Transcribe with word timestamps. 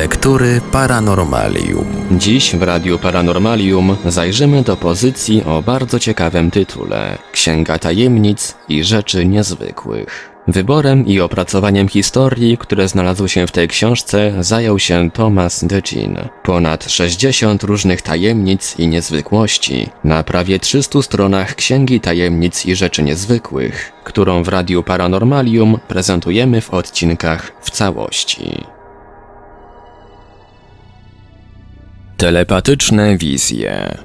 Lektury 0.00 0.60
Paranormalium. 0.72 1.86
Dziś 2.10 2.56
w 2.56 2.62
Radiu 2.62 2.98
Paranormalium 2.98 3.96
zajrzymy 4.06 4.62
do 4.62 4.76
pozycji 4.76 5.44
o 5.44 5.62
bardzo 5.62 5.98
ciekawym 5.98 6.50
tytule 6.50 7.18
Księga 7.32 7.78
Tajemnic 7.78 8.54
i 8.68 8.84
Rzeczy 8.84 9.26
Niezwykłych. 9.26 10.30
Wyborem 10.48 11.06
i 11.06 11.20
opracowaniem 11.20 11.88
historii, 11.88 12.58
które 12.58 12.88
znalazły 12.88 13.28
się 13.28 13.46
w 13.46 13.52
tej 13.52 13.68
książce, 13.68 14.32
zajął 14.40 14.78
się 14.78 15.10
Thomas 15.10 15.64
DeGin. 15.64 16.18
Ponad 16.42 16.90
60 16.90 17.62
różnych 17.62 18.02
tajemnic 18.02 18.78
i 18.78 18.88
niezwykłości 18.88 19.88
na 20.04 20.22
prawie 20.22 20.58
300 20.58 21.02
stronach 21.02 21.54
Księgi 21.54 22.00
Tajemnic 22.00 22.66
i 22.66 22.76
Rzeczy 22.76 23.02
Niezwykłych, 23.02 23.92
którą 24.04 24.42
w 24.42 24.48
Radiu 24.48 24.82
Paranormalium 24.82 25.78
prezentujemy 25.88 26.60
w 26.60 26.74
odcinkach 26.74 27.52
w 27.60 27.70
całości. 27.70 28.64
Telepatyczne 32.20 33.16
wizje. 33.18 33.98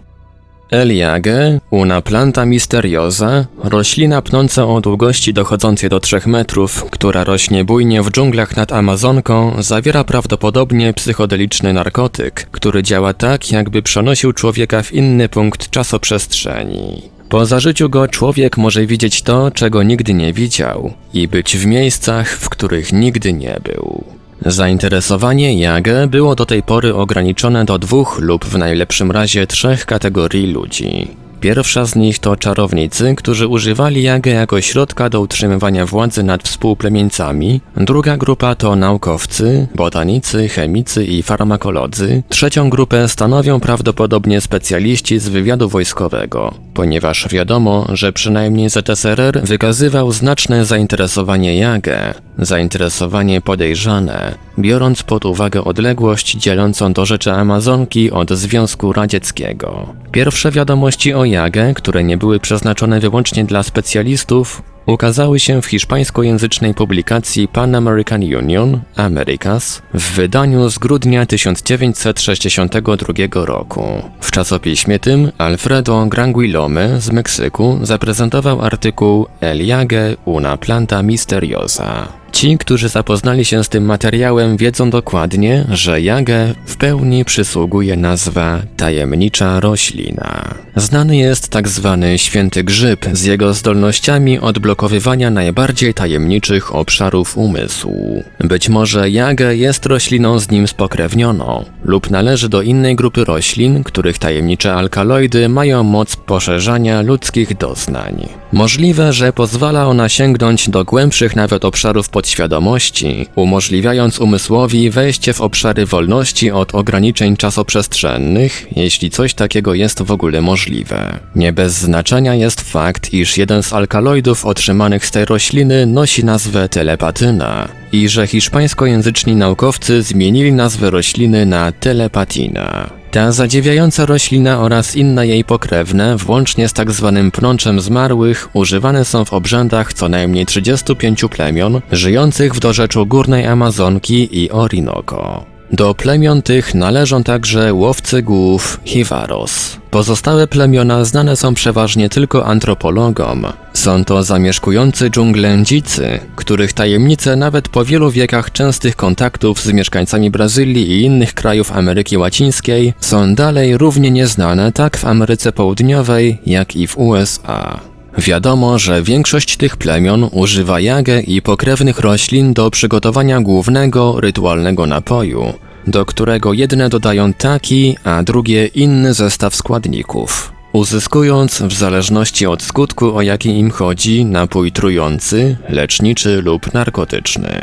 Eliage, 0.72 1.60
una 1.72 2.02
planta 2.02 2.46
misteriosa, 2.46 3.46
roślina 3.64 4.22
pnąca 4.22 4.68
o 4.68 4.82
długości 4.82 5.34
dochodzącej 5.34 5.90
do 5.90 6.00
3 6.00 6.22
metrów, 6.26 6.86
która 6.92 7.24
rośnie 7.24 7.66
bujnie 7.66 8.02
w 8.02 8.12
dżunglach 8.12 8.56
nad 8.56 8.72
Amazonką, 8.72 9.56
zawiera 9.60 10.04
prawdopodobnie 10.04 10.94
psychodeliczny 10.94 11.74
narkotyk, 11.74 12.48
który 12.52 12.84
działa 12.84 13.14
tak, 13.14 13.52
jakby 13.52 13.82
przenosił 13.82 14.34
człowieka 14.34 14.84
w 14.84 14.94
inny 14.94 15.30
punkt 15.30 15.70
czasoprzestrzeni. 15.70 17.02
Po 17.30 17.46
zażyciu 17.46 17.90
go 17.90 18.08
człowiek 18.08 18.58
może 18.58 18.86
widzieć 18.86 19.22
to, 19.22 19.52
czego 19.52 19.84
nigdy 19.84 20.14
nie 20.14 20.34
widział 20.34 20.94
i 21.14 21.28
być 21.28 21.58
w 21.58 21.66
miejscach, 21.66 22.30
w 22.30 22.50
których 22.50 22.94
nigdy 22.94 23.34
nie 23.34 23.60
był. 23.64 24.15
Zainteresowanie 24.42 25.60
Jagę 25.60 26.08
było 26.08 26.36
do 26.36 26.46
tej 26.46 26.64
pory 26.64 26.96
ograniczone 26.96 27.66
do 27.66 27.80
dwóch 27.80 28.20
lub 28.22 28.46
w 28.46 28.58
najlepszym 28.58 29.12
razie 29.12 29.48
trzech 29.48 29.86
kategorii 29.86 30.48
ludzi. 30.54 31.08
Pierwsza 31.40 31.86
z 31.86 31.96
nich 31.96 32.20
to 32.20 32.36
czarownicy, 32.36 33.16
którzy 33.16 33.48
używali 33.48 34.04
Jagę 34.04 34.32
jako 34.32 34.62
środka 34.62 35.10
do 35.10 35.22
utrzymywania 35.22 35.86
władzy 35.86 36.24
nad 36.24 36.44
współplemieńcami. 36.44 37.62
Druga 37.78 38.18
grupa 38.18 38.56
to 38.56 38.76
naukowcy, 38.76 39.68
botanicy, 39.76 40.50
chemicy 40.50 41.06
i 41.06 41.24
farmakolodzy. 41.24 42.24
Trzecią 42.30 42.70
grupę 42.70 43.08
stanowią 43.08 43.60
prawdopodobnie 43.60 44.42
specjaliści 44.42 45.20
z 45.20 45.30
wywiadu 45.30 45.70
wojskowego, 45.70 46.54
ponieważ 46.76 47.28
wiadomo, 47.30 47.88
że 47.94 48.14
przynajmniej 48.14 48.70
ZSRR 48.70 49.42
wykazywał 49.44 50.12
znaczne 50.12 50.66
zainteresowanie 50.66 51.58
Jagę, 51.58 52.14
zainteresowanie 52.38 53.42
podejrzane, 53.42 54.36
biorąc 54.60 55.04
pod 55.04 55.26
uwagę 55.26 55.64
odległość 55.64 56.32
dzielącą 56.32 56.94
do 56.94 57.06
rzeczy 57.06 57.32
Amazonki 57.32 58.12
od 58.12 58.32
Związku 58.32 58.94
Radzieckiego. 58.94 59.94
Pierwsze 60.12 60.52
wiadomości 60.52 61.14
o 61.14 61.26
Jagę, 61.26 61.74
które 61.74 62.04
nie 62.04 62.18
były 62.18 62.40
przeznaczone 62.40 63.00
wyłącznie 63.00 63.46
dla 63.46 63.64
specjalistów, 63.64 64.62
ukazały 64.86 65.40
się 65.40 65.62
w 65.62 65.66
hiszpańskojęzycznej 65.66 66.74
publikacji 66.74 67.48
Pan 67.48 67.76
American 67.76 68.22
Union 68.22 68.82
Americas 68.96 69.82
w 69.94 70.16
wydaniu 70.16 70.70
z 70.70 70.78
grudnia 70.78 71.26
1962 71.26 73.46
roku. 73.46 74.02
W 74.22 74.32
czasopiśmie 74.32 75.00
tym 75.00 75.32
Alfredo 75.38 76.06
Granguilome 76.06 77.02
z 77.02 77.12
Meksyku 77.12 77.80
zaprezentował 77.82 78.62
artykuł 78.62 79.28
El 79.42 79.68
Jage 79.68 80.16
una 80.26 80.58
planta 80.58 81.04
misteriosa. 81.04 82.25
Ci, 82.36 82.58
którzy 82.58 82.90
zapoznali 82.90 83.46
się 83.46 83.64
z 83.64 83.70
tym 83.70 83.86
materiałem, 83.86 84.58
wiedzą 84.58 84.90
dokładnie, 84.90 85.66
że 85.72 86.02
jagę 86.02 86.54
w 86.66 86.78
pełni 86.78 87.26
przysługuje 87.26 87.96
nazwa 87.96 88.62
tajemnicza 88.78 89.60
roślina. 89.60 90.56
Znany 90.76 91.18
jest 91.18 91.50
tak 91.50 91.68
zwany 91.68 92.18
święty 92.18 92.64
grzyb 92.64 93.06
z 93.14 93.24
jego 93.24 93.54
zdolnościami 93.54 94.40
odblokowywania 94.40 95.30
najbardziej 95.30 95.94
tajemniczych 95.94 96.76
obszarów 96.76 97.38
umysłu. 97.38 98.24
Być 98.40 98.70
może 98.70 99.10
jagę 99.10 99.56
jest 99.56 99.86
rośliną 99.86 100.40
z 100.40 100.50
nim 100.50 100.68
spokrewnioną 100.68 101.66
lub 101.84 102.10
należy 102.10 102.50
do 102.50 102.62
innej 102.62 102.96
grupy 102.96 103.26
roślin, 103.26 103.84
których 103.84 104.18
tajemnicze 104.18 104.74
alkaloidy 104.74 105.50
mają 105.50 105.84
moc 105.84 106.16
poszerzania 106.16 107.02
ludzkich 107.02 107.58
doznań. 107.58 108.28
Możliwe, 108.52 109.14
że 109.14 109.34
pozwala 109.34 109.88
ona 109.88 110.10
sięgnąć 110.10 110.70
do 110.70 110.86
głębszych 110.86 111.36
nawet 111.36 111.66
obszarów 111.66 112.10
podświadomości, 112.26 113.28
umożliwiając 113.36 114.20
umysłowi 114.20 114.90
wejście 114.90 115.34
w 115.34 115.42
obszary 115.42 115.86
wolności 115.86 116.52
od 116.52 116.76
ograniczeń 116.76 117.38
czasoprzestrzennych, 117.38 118.68
jeśli 118.76 119.10
coś 119.10 119.34
takiego 119.34 119.74
jest 119.74 120.02
w 120.02 120.12
ogóle 120.12 120.42
możliwe. 120.42 121.20
Nie 121.36 121.54
bez 121.54 121.74
znaczenia 121.74 122.36
jest 122.36 122.62
fakt, 122.62 123.14
iż 123.14 123.38
jeden 123.38 123.64
z 123.64 123.74
alkaloidów 123.74 124.46
otrzymanych 124.46 125.06
z 125.06 125.12
tej 125.12 125.26
rośliny 125.26 125.86
nosi 125.86 126.26
nazwę 126.26 126.70
telepatyna 126.70 127.68
i 127.92 128.10
że 128.10 128.28
hiszpańskojęzyczni 128.28 129.36
naukowcy 129.36 130.02
zmienili 130.02 130.52
nazwę 130.52 130.90
rośliny 130.90 131.46
na 131.46 131.72
telepatina. 131.72 132.90
Ta 133.16 133.32
zadziwiająca 133.32 134.06
roślina 134.06 134.60
oraz 134.60 134.96
inne 134.96 135.28
jej 135.28 135.44
pokrewne, 135.44 136.18
włącznie 136.18 136.68
z 136.68 136.74
tak 136.74 136.92
zwanym 136.92 137.32
pnączem 137.32 137.82
zmarłych, 137.82 138.50
używane 138.54 139.06
są 139.06 139.26
w 139.26 139.34
obrzędach 139.34 139.94
co 139.94 140.10
najmniej 140.10 140.46
35 140.46 141.26
plemion 141.32 141.82
żyjących 141.92 142.56
w 142.56 142.60
dorzeczu 142.60 143.06
Górnej 143.06 143.48
Amazonki 143.48 144.44
i 144.44 144.52
Orinoco. 144.52 145.55
Do 145.72 145.96
plemion 145.96 146.42
tych 146.42 146.76
należą 146.76 147.24
także 147.24 147.74
łowcy 147.74 148.22
głów 148.22 148.80
Hivaros. 148.86 149.78
Pozostałe 149.92 150.48
plemiona 150.48 151.06
znane 151.06 151.36
są 151.36 151.54
przeważnie 151.54 152.10
tylko 152.10 152.46
antropologom. 152.46 153.46
Są 153.74 154.06
to 154.06 154.24
zamieszkujący 154.24 155.10
dżunglę 155.10 155.58
dzicy, 155.64 156.20
których 156.36 156.74
tajemnice 156.74 157.36
nawet 157.36 157.70
po 157.70 157.86
wielu 157.86 158.12
wiekach 158.12 158.52
częstych 158.52 158.96
kontaktów 158.96 159.62
z 159.62 159.72
mieszkańcami 159.72 160.32
Brazylii 160.32 160.92
i 160.92 161.02
innych 161.02 161.34
krajów 161.34 161.72
Ameryki 161.72 162.18
Łacińskiej 162.18 162.94
są 163.00 163.36
dalej 163.36 163.78
równie 163.78 164.12
nieznane 164.12 164.72
tak 164.72 164.98
w 164.98 165.06
Ameryce 165.06 165.52
Południowej, 165.52 166.38
jak 166.46 166.76
i 166.76 166.88
w 166.88 166.98
USA. 166.98 167.95
Wiadomo, 168.18 168.80
że 168.80 169.04
większość 169.04 169.58
tych 169.58 169.78
plemion 169.78 170.30
używa 170.32 170.80
jagę 170.80 171.22
i 171.22 171.42
pokrewnych 171.42 172.00
roślin 172.00 172.54
do 172.54 172.72
przygotowania 172.72 173.42
głównego 173.42 174.22
rytualnego 174.22 174.86
napoju, 174.86 175.54
do 175.88 176.06
którego 176.06 176.54
jedne 176.54 176.90
dodają 176.90 177.34
taki, 177.34 177.96
a 178.04 178.24
drugie 178.24 178.66
inny 178.68 179.14
zestaw 179.14 179.56
składników. 179.56 180.52
Uzyskując, 180.74 181.62
w 181.62 181.74
zależności 181.74 182.46
od 182.46 182.64
skutku 182.64 183.16
o 183.16 183.22
jaki 183.22 183.50
im 183.50 183.72
chodzi, 183.72 184.26
napój 184.26 184.72
trujący, 184.72 185.58
leczniczy 185.70 186.42
lub 186.42 186.74
narkotyczny. 186.74 187.62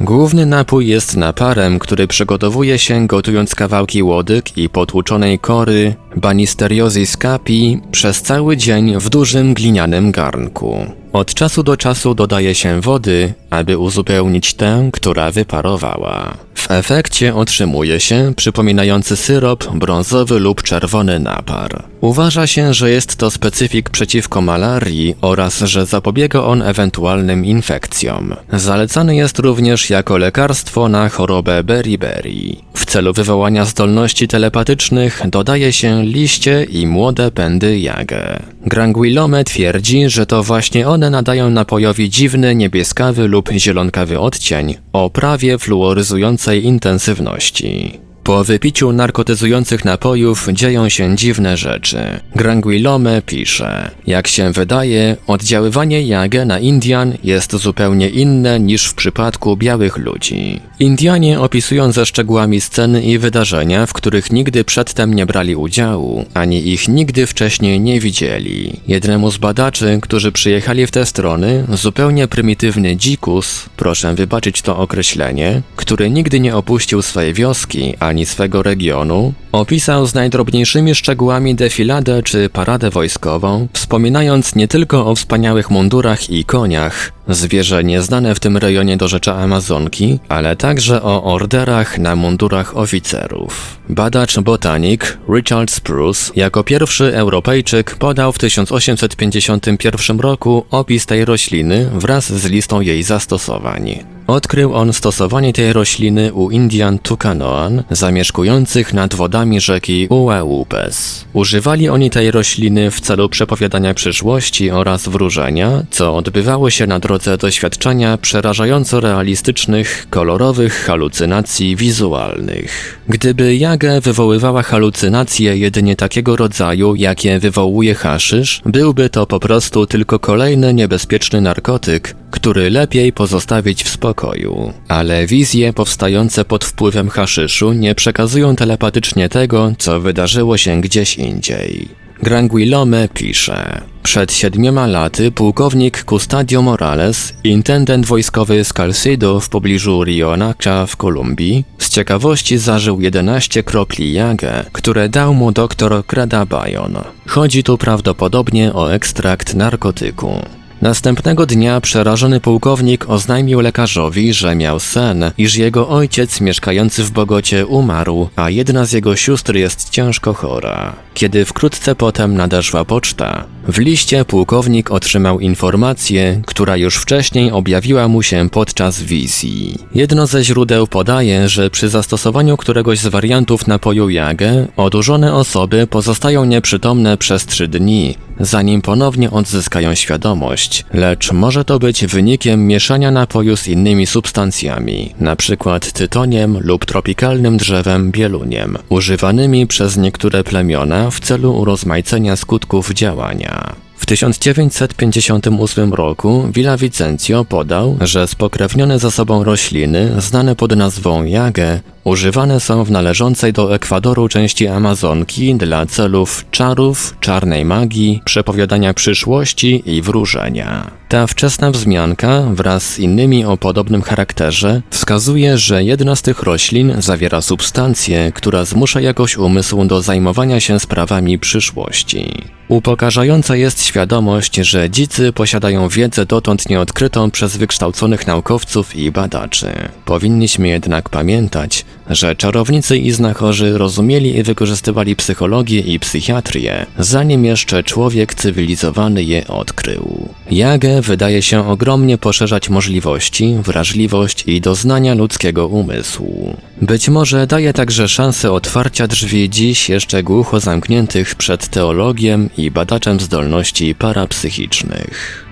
Główny 0.00 0.46
napój 0.46 0.86
jest 0.86 1.16
naparem, 1.16 1.78
który 1.78 2.06
przygotowuje 2.06 2.78
się 2.78 3.06
gotując 3.06 3.54
kawałki 3.54 4.02
łodyg 4.02 4.58
i 4.58 4.68
potłuczonej 4.68 5.38
kory 5.38 5.94
Banisteriosis 6.16 7.16
capi 7.16 7.80
przez 7.90 8.22
cały 8.22 8.56
dzień 8.56 8.98
w 8.98 9.08
dużym 9.08 9.54
glinianym 9.54 10.12
garnku. 10.12 10.86
Od 11.12 11.34
czasu 11.34 11.62
do 11.62 11.76
czasu 11.76 12.14
dodaje 12.14 12.54
się 12.54 12.80
wody, 12.80 13.34
aby 13.50 13.78
uzupełnić 13.78 14.54
tę, 14.54 14.90
która 14.92 15.30
wyparowała. 15.30 16.36
W 16.54 16.70
efekcie 16.70 17.34
otrzymuje 17.34 18.00
się 18.00 18.32
przypominający 18.36 19.16
syrop 19.16 19.74
brązowy 19.74 20.38
lub 20.40 20.62
czerwony 20.62 21.18
napar. 21.18 21.84
Uważa 22.00 22.46
się, 22.46 22.74
że 22.74 22.90
jest 22.90 23.16
to 23.16 23.30
specyfik 23.30 23.90
przeciwko 23.90 24.40
malarii 24.40 25.14
oraz 25.20 25.58
że 25.58 25.86
zapobiega 25.86 26.42
on 26.42 26.62
ewentualnym 26.62 27.44
infekcjom. 27.44 28.34
Zalecany 28.52 29.16
jest 29.16 29.38
również 29.38 29.90
jako 29.90 30.18
lekarstwo 30.18 30.88
na 30.88 31.08
chorobę 31.08 31.64
beriberi. 31.64 32.56
W 32.74 32.84
celu 32.86 33.12
wywołania 33.12 33.64
zdolności 33.64 34.28
telepatycznych 34.28 35.22
dodaje 35.26 35.72
się 35.72 36.01
liście 36.04 36.64
i 36.64 36.86
młode 36.86 37.30
pędy 37.30 37.78
jagę. 37.78 38.42
Granguilome 38.66 39.44
twierdzi, 39.44 40.08
że 40.08 40.26
to 40.26 40.42
właśnie 40.42 40.88
one 40.88 41.10
nadają 41.10 41.50
napojowi 41.50 42.10
dziwny 42.10 42.54
niebieskawy 42.54 43.28
lub 43.28 43.50
zielonkawy 43.50 44.20
odcień 44.20 44.74
o 44.92 45.10
prawie 45.10 45.58
fluoryzującej 45.58 46.64
intensywności. 46.64 47.98
Po 48.24 48.44
wypiciu 48.44 48.92
narkotyzujących 48.92 49.84
napojów 49.84 50.48
dzieją 50.52 50.88
się 50.88 51.16
dziwne 51.16 51.56
rzeczy. 51.56 52.20
Granguilome 52.36 53.22
pisze: 53.22 53.90
Jak 54.06 54.28
się 54.28 54.52
wydaje, 54.52 55.16
oddziaływanie 55.26 56.02
Jagę 56.02 56.44
na 56.44 56.58
Indian 56.58 57.12
jest 57.24 57.56
zupełnie 57.56 58.08
inne 58.08 58.60
niż 58.60 58.86
w 58.86 58.94
przypadku 58.94 59.56
białych 59.56 59.96
ludzi. 59.96 60.60
Indianie 60.80 61.40
opisują 61.40 61.92
ze 61.92 62.06
szczegółami 62.06 62.60
sceny 62.60 63.02
i 63.02 63.18
wydarzenia, 63.18 63.86
w 63.86 63.92
których 63.92 64.32
nigdy 64.32 64.64
przedtem 64.64 65.14
nie 65.14 65.26
brali 65.26 65.56
udziału, 65.56 66.24
ani 66.34 66.68
ich 66.68 66.88
nigdy 66.88 67.26
wcześniej 67.26 67.80
nie 67.80 68.00
widzieli. 68.00 68.80
Jednemu 68.88 69.30
z 69.30 69.38
badaczy, 69.38 69.98
którzy 70.02 70.32
przyjechali 70.32 70.86
w 70.86 70.90
te 70.90 71.06
strony, 71.06 71.64
zupełnie 71.72 72.28
prymitywny 72.28 72.96
dzikus, 72.96 73.64
proszę 73.76 74.14
wybaczyć 74.14 74.62
to 74.62 74.78
określenie, 74.78 75.62
który 75.76 76.10
nigdy 76.10 76.40
nie 76.40 76.56
opuścił 76.56 77.02
swojej 77.02 77.34
wioski 77.34 77.94
ani 78.12 78.26
swego 78.26 78.62
regionu, 78.62 79.32
opisał 79.52 80.06
z 80.06 80.14
najdrobniejszymi 80.14 80.94
szczegółami 80.94 81.54
defiladę 81.54 82.22
czy 82.22 82.48
paradę 82.48 82.90
wojskową, 82.90 83.68
wspominając 83.72 84.54
nie 84.54 84.68
tylko 84.68 85.06
o 85.06 85.14
wspaniałych 85.14 85.70
mundurach 85.70 86.30
i 86.30 86.44
koniach, 86.44 87.12
zwierzę 87.28 87.84
nieznane 87.84 88.34
w 88.34 88.40
tym 88.40 88.56
rejonie 88.56 88.96
do 88.96 89.08
rzecza 89.08 89.36
Amazonki, 89.36 90.18
ale 90.28 90.56
także 90.56 91.02
o 91.02 91.24
orderach 91.24 91.98
na 91.98 92.16
mundurach 92.16 92.76
oficerów. 92.76 93.78
Badacz 93.88 94.40
botanik 94.40 95.18
Richard 95.34 95.70
Spruce 95.70 96.32
jako 96.36 96.64
pierwszy 96.64 97.16
Europejczyk 97.16 97.96
podał 97.96 98.32
w 98.32 98.38
1851 98.38 100.20
roku 100.20 100.64
opis 100.70 101.06
tej 101.06 101.24
rośliny 101.24 101.90
wraz 101.94 102.32
z 102.32 102.46
listą 102.46 102.80
jej 102.80 103.02
zastosowań. 103.02 104.04
Odkrył 104.26 104.74
on 104.74 104.92
stosowanie 104.92 105.52
tej 105.52 105.72
rośliny 105.72 106.32
u 106.32 106.50
Indian 106.50 106.98
Tucanoan 106.98 107.82
zamieszkujących 107.90 108.94
nad 108.94 109.14
wodami 109.14 109.60
rzeki 109.60 110.06
Ueupes. 110.10 111.24
Używali 111.32 111.88
oni 111.88 112.10
tej 112.10 112.30
rośliny 112.30 112.90
w 112.90 113.00
celu 113.00 113.28
przepowiadania 113.28 113.94
przyszłości 113.94 114.70
oraz 114.70 115.08
wróżenia, 115.08 115.82
co 115.90 116.16
odbywało 116.16 116.70
się 116.70 116.86
na 116.86 117.00
drodze 117.12 117.36
doświadczenia 117.36 118.18
przerażająco 118.18 119.00
realistycznych, 119.00 120.06
kolorowych 120.10 120.74
halucynacji 120.74 121.76
wizualnych. 121.76 123.00
Gdyby 123.08 123.56
jagę 123.56 124.00
wywoływała 124.00 124.62
halucynacje 124.62 125.56
jedynie 125.56 125.96
takiego 125.96 126.36
rodzaju, 126.36 126.94
jakie 126.94 127.38
wywołuje 127.38 127.94
haszysz, 127.94 128.60
byłby 128.66 129.10
to 129.10 129.26
po 129.26 129.40
prostu 129.40 129.86
tylko 129.86 130.18
kolejny 130.18 130.74
niebezpieczny 130.74 131.40
narkotyk, 131.40 132.16
który 132.30 132.70
lepiej 132.70 133.12
pozostawić 133.12 133.84
w 133.84 133.88
spokoju. 133.88 134.72
Ale 134.88 135.26
wizje 135.26 135.72
powstające 135.72 136.44
pod 136.44 136.64
wpływem 136.64 137.08
haszyszu 137.08 137.72
nie 137.72 137.94
przekazują 137.94 138.56
telepatycznie 138.56 139.28
tego, 139.28 139.72
co 139.78 140.00
wydarzyło 140.00 140.56
się 140.56 140.80
gdzieś 140.80 141.16
indziej. 141.18 142.01
Granguilome 142.22 143.08
pisze. 143.08 143.80
Przed 144.02 144.32
siedmioma 144.32 144.86
laty 144.86 145.32
pułkownik 145.32 146.04
Custadio 146.04 146.62
Morales, 146.62 147.34
intendent 147.44 148.06
wojskowy 148.06 148.64
z 148.64 148.72
Calcido 148.72 149.40
w 149.40 149.48
pobliżu 149.48 150.04
Rionacha 150.04 150.86
w 150.86 150.96
Kolumbii, 150.96 151.64
z 151.78 151.88
ciekawości 151.90 152.58
zażył 152.58 153.00
11 153.00 153.62
kropli 153.62 154.12
jagę, 154.12 154.64
które 154.72 155.08
dał 155.08 155.34
mu 155.34 155.52
doktor 155.52 156.06
Kradabayon. 156.06 156.96
Chodzi 157.26 157.62
tu 157.62 157.78
prawdopodobnie 157.78 158.72
o 158.74 158.92
ekstrakt 158.92 159.54
narkotyku. 159.54 160.36
Następnego 160.82 161.46
dnia 161.46 161.80
przerażony 161.80 162.40
pułkownik 162.40 163.10
oznajmił 163.10 163.60
lekarzowi, 163.60 164.32
że 164.32 164.54
miał 164.54 164.80
sen, 164.80 165.30
iż 165.38 165.56
jego 165.56 165.88
ojciec 165.88 166.40
mieszkający 166.40 167.04
w 167.04 167.10
Bogocie 167.10 167.66
umarł, 167.66 168.28
a 168.36 168.50
jedna 168.50 168.84
z 168.84 168.92
jego 168.92 169.16
sióstr 169.16 169.54
jest 169.54 169.90
ciężko 169.90 170.34
chora. 170.34 170.96
Kiedy 171.14 171.44
wkrótce 171.44 171.94
potem 171.94 172.34
nadeszła 172.36 172.84
poczta, 172.84 173.44
w 173.68 173.78
liście 173.78 174.24
pułkownik 174.24 174.90
otrzymał 174.90 175.40
informację, 175.40 176.42
która 176.46 176.76
już 176.76 176.96
wcześniej 176.96 177.50
objawiła 177.50 178.08
mu 178.08 178.22
się 178.22 178.48
podczas 178.50 179.02
wizji. 179.02 179.78
Jedno 179.94 180.26
ze 180.26 180.44
źródeł 180.44 180.86
podaje, 180.86 181.48
że 181.48 181.70
przy 181.70 181.88
zastosowaniu 181.88 182.56
któregoś 182.56 182.98
z 182.98 183.06
wariantów 183.06 183.66
napoju 183.66 184.08
jagę, 184.10 184.66
odurzone 184.76 185.34
osoby 185.34 185.86
pozostają 185.86 186.44
nieprzytomne 186.44 187.16
przez 187.16 187.46
trzy 187.46 187.68
dni, 187.68 188.14
zanim 188.40 188.82
ponownie 188.82 189.30
odzyskają 189.30 189.94
świadomość, 189.94 190.84
lecz 190.92 191.32
może 191.32 191.64
to 191.64 191.78
być 191.78 192.06
wynikiem 192.06 192.66
mieszania 192.66 193.10
napoju 193.10 193.56
z 193.56 193.68
innymi 193.68 194.06
substancjami, 194.06 195.14
np. 195.20 195.80
tytoniem 195.94 196.58
lub 196.60 196.84
tropikalnym 196.84 197.56
drzewem 197.56 198.10
bieluniem, 198.10 198.78
używanymi 198.88 199.66
przez 199.66 199.96
niektóre 199.96 200.44
plemiona 200.44 201.10
w 201.10 201.20
celu 201.20 201.54
urozmaicenia 201.54 202.36
skutków 202.36 202.92
działania. 202.92 203.51
W 203.96 204.06
1958 204.06 205.94
roku 205.94 206.48
Villa 206.54 206.76
Vicencio 206.76 207.44
podał, 207.44 207.96
że 208.00 208.28
spokrewnione 208.28 208.98
ze 208.98 209.10
sobą 209.10 209.44
rośliny, 209.44 210.20
znane 210.20 210.56
pod 210.56 210.76
nazwą 210.76 211.24
jagę, 211.24 211.80
używane 212.04 212.60
są 212.60 212.84
w 212.84 212.90
należącej 212.90 213.52
do 213.52 213.74
Ekwadoru 213.74 214.28
części 214.28 214.68
Amazonki 214.68 215.54
dla 215.54 215.86
celów 215.86 216.44
czarów, 216.50 217.16
czarnej 217.20 217.64
magii, 217.64 218.22
przepowiadania 218.24 218.94
przyszłości 218.94 219.82
i 219.86 220.02
wróżenia. 220.02 220.90
Ta 221.08 221.26
wczesna 221.26 221.70
wzmianka, 221.70 222.42
wraz 222.52 222.82
z 222.82 222.98
innymi 222.98 223.44
o 223.44 223.56
podobnym 223.56 224.02
charakterze, 224.02 224.82
wskazuje, 224.90 225.58
że 225.58 225.84
jedna 225.84 226.16
z 226.16 226.22
tych 226.22 226.42
roślin 226.42 226.94
zawiera 226.98 227.42
substancję, 227.42 228.32
która 228.34 228.64
zmusza 228.64 229.00
jakoś 229.00 229.36
umysł 229.36 229.84
do 229.84 230.02
zajmowania 230.02 230.60
się 230.60 230.80
sprawami 230.80 231.38
przyszłości. 231.38 232.42
Upokarzająca 232.68 233.56
jest 233.56 233.84
świadomość, 233.84 234.56
że 234.56 234.90
dzicy 234.90 235.32
posiadają 235.32 235.88
wiedzę 235.88 236.26
dotąd 236.26 236.68
nieodkrytą 236.68 237.30
przez 237.30 237.56
wykształconych 237.56 238.26
naukowców 238.26 238.96
i 238.96 239.10
badaczy. 239.10 239.72
Powinniśmy 240.04 240.68
jednak 240.68 241.08
pamiętać, 241.08 241.84
że 242.14 242.36
czarownicy 242.36 242.98
i 242.98 243.10
znachorzy 243.10 243.78
rozumieli 243.78 244.36
i 244.36 244.42
wykorzystywali 244.42 245.16
psychologię 245.16 245.80
i 245.80 246.00
psychiatrię, 246.00 246.86
zanim 246.98 247.44
jeszcze 247.44 247.82
człowiek 247.82 248.34
cywilizowany 248.34 249.24
je 249.24 249.46
odkrył. 249.48 250.28
Jagę 250.50 251.00
wydaje 251.00 251.42
się 251.42 251.68
ogromnie 251.68 252.18
poszerzać 252.18 252.68
możliwości, 252.68 253.54
wrażliwość 253.64 254.44
i 254.46 254.60
doznania 254.60 255.14
ludzkiego 255.14 255.66
umysłu. 255.66 256.56
Być 256.82 257.08
może 257.08 257.46
daje 257.46 257.72
także 257.72 258.08
szansę 258.08 258.52
otwarcia 258.52 259.06
drzwi 259.06 259.50
dziś 259.50 259.88
jeszcze 259.88 260.22
głucho 260.22 260.60
zamkniętych 260.60 261.34
przed 261.34 261.68
teologiem 261.68 262.50
i 262.58 262.70
badaczem 262.70 263.20
zdolności 263.20 263.94
parapsychicznych. 263.94 265.51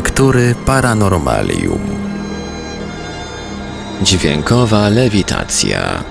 Lektury 0.00 0.54
Paranormalium. 0.66 1.80
Dźwiękowa 4.02 4.88
lewitacja. 4.88 6.04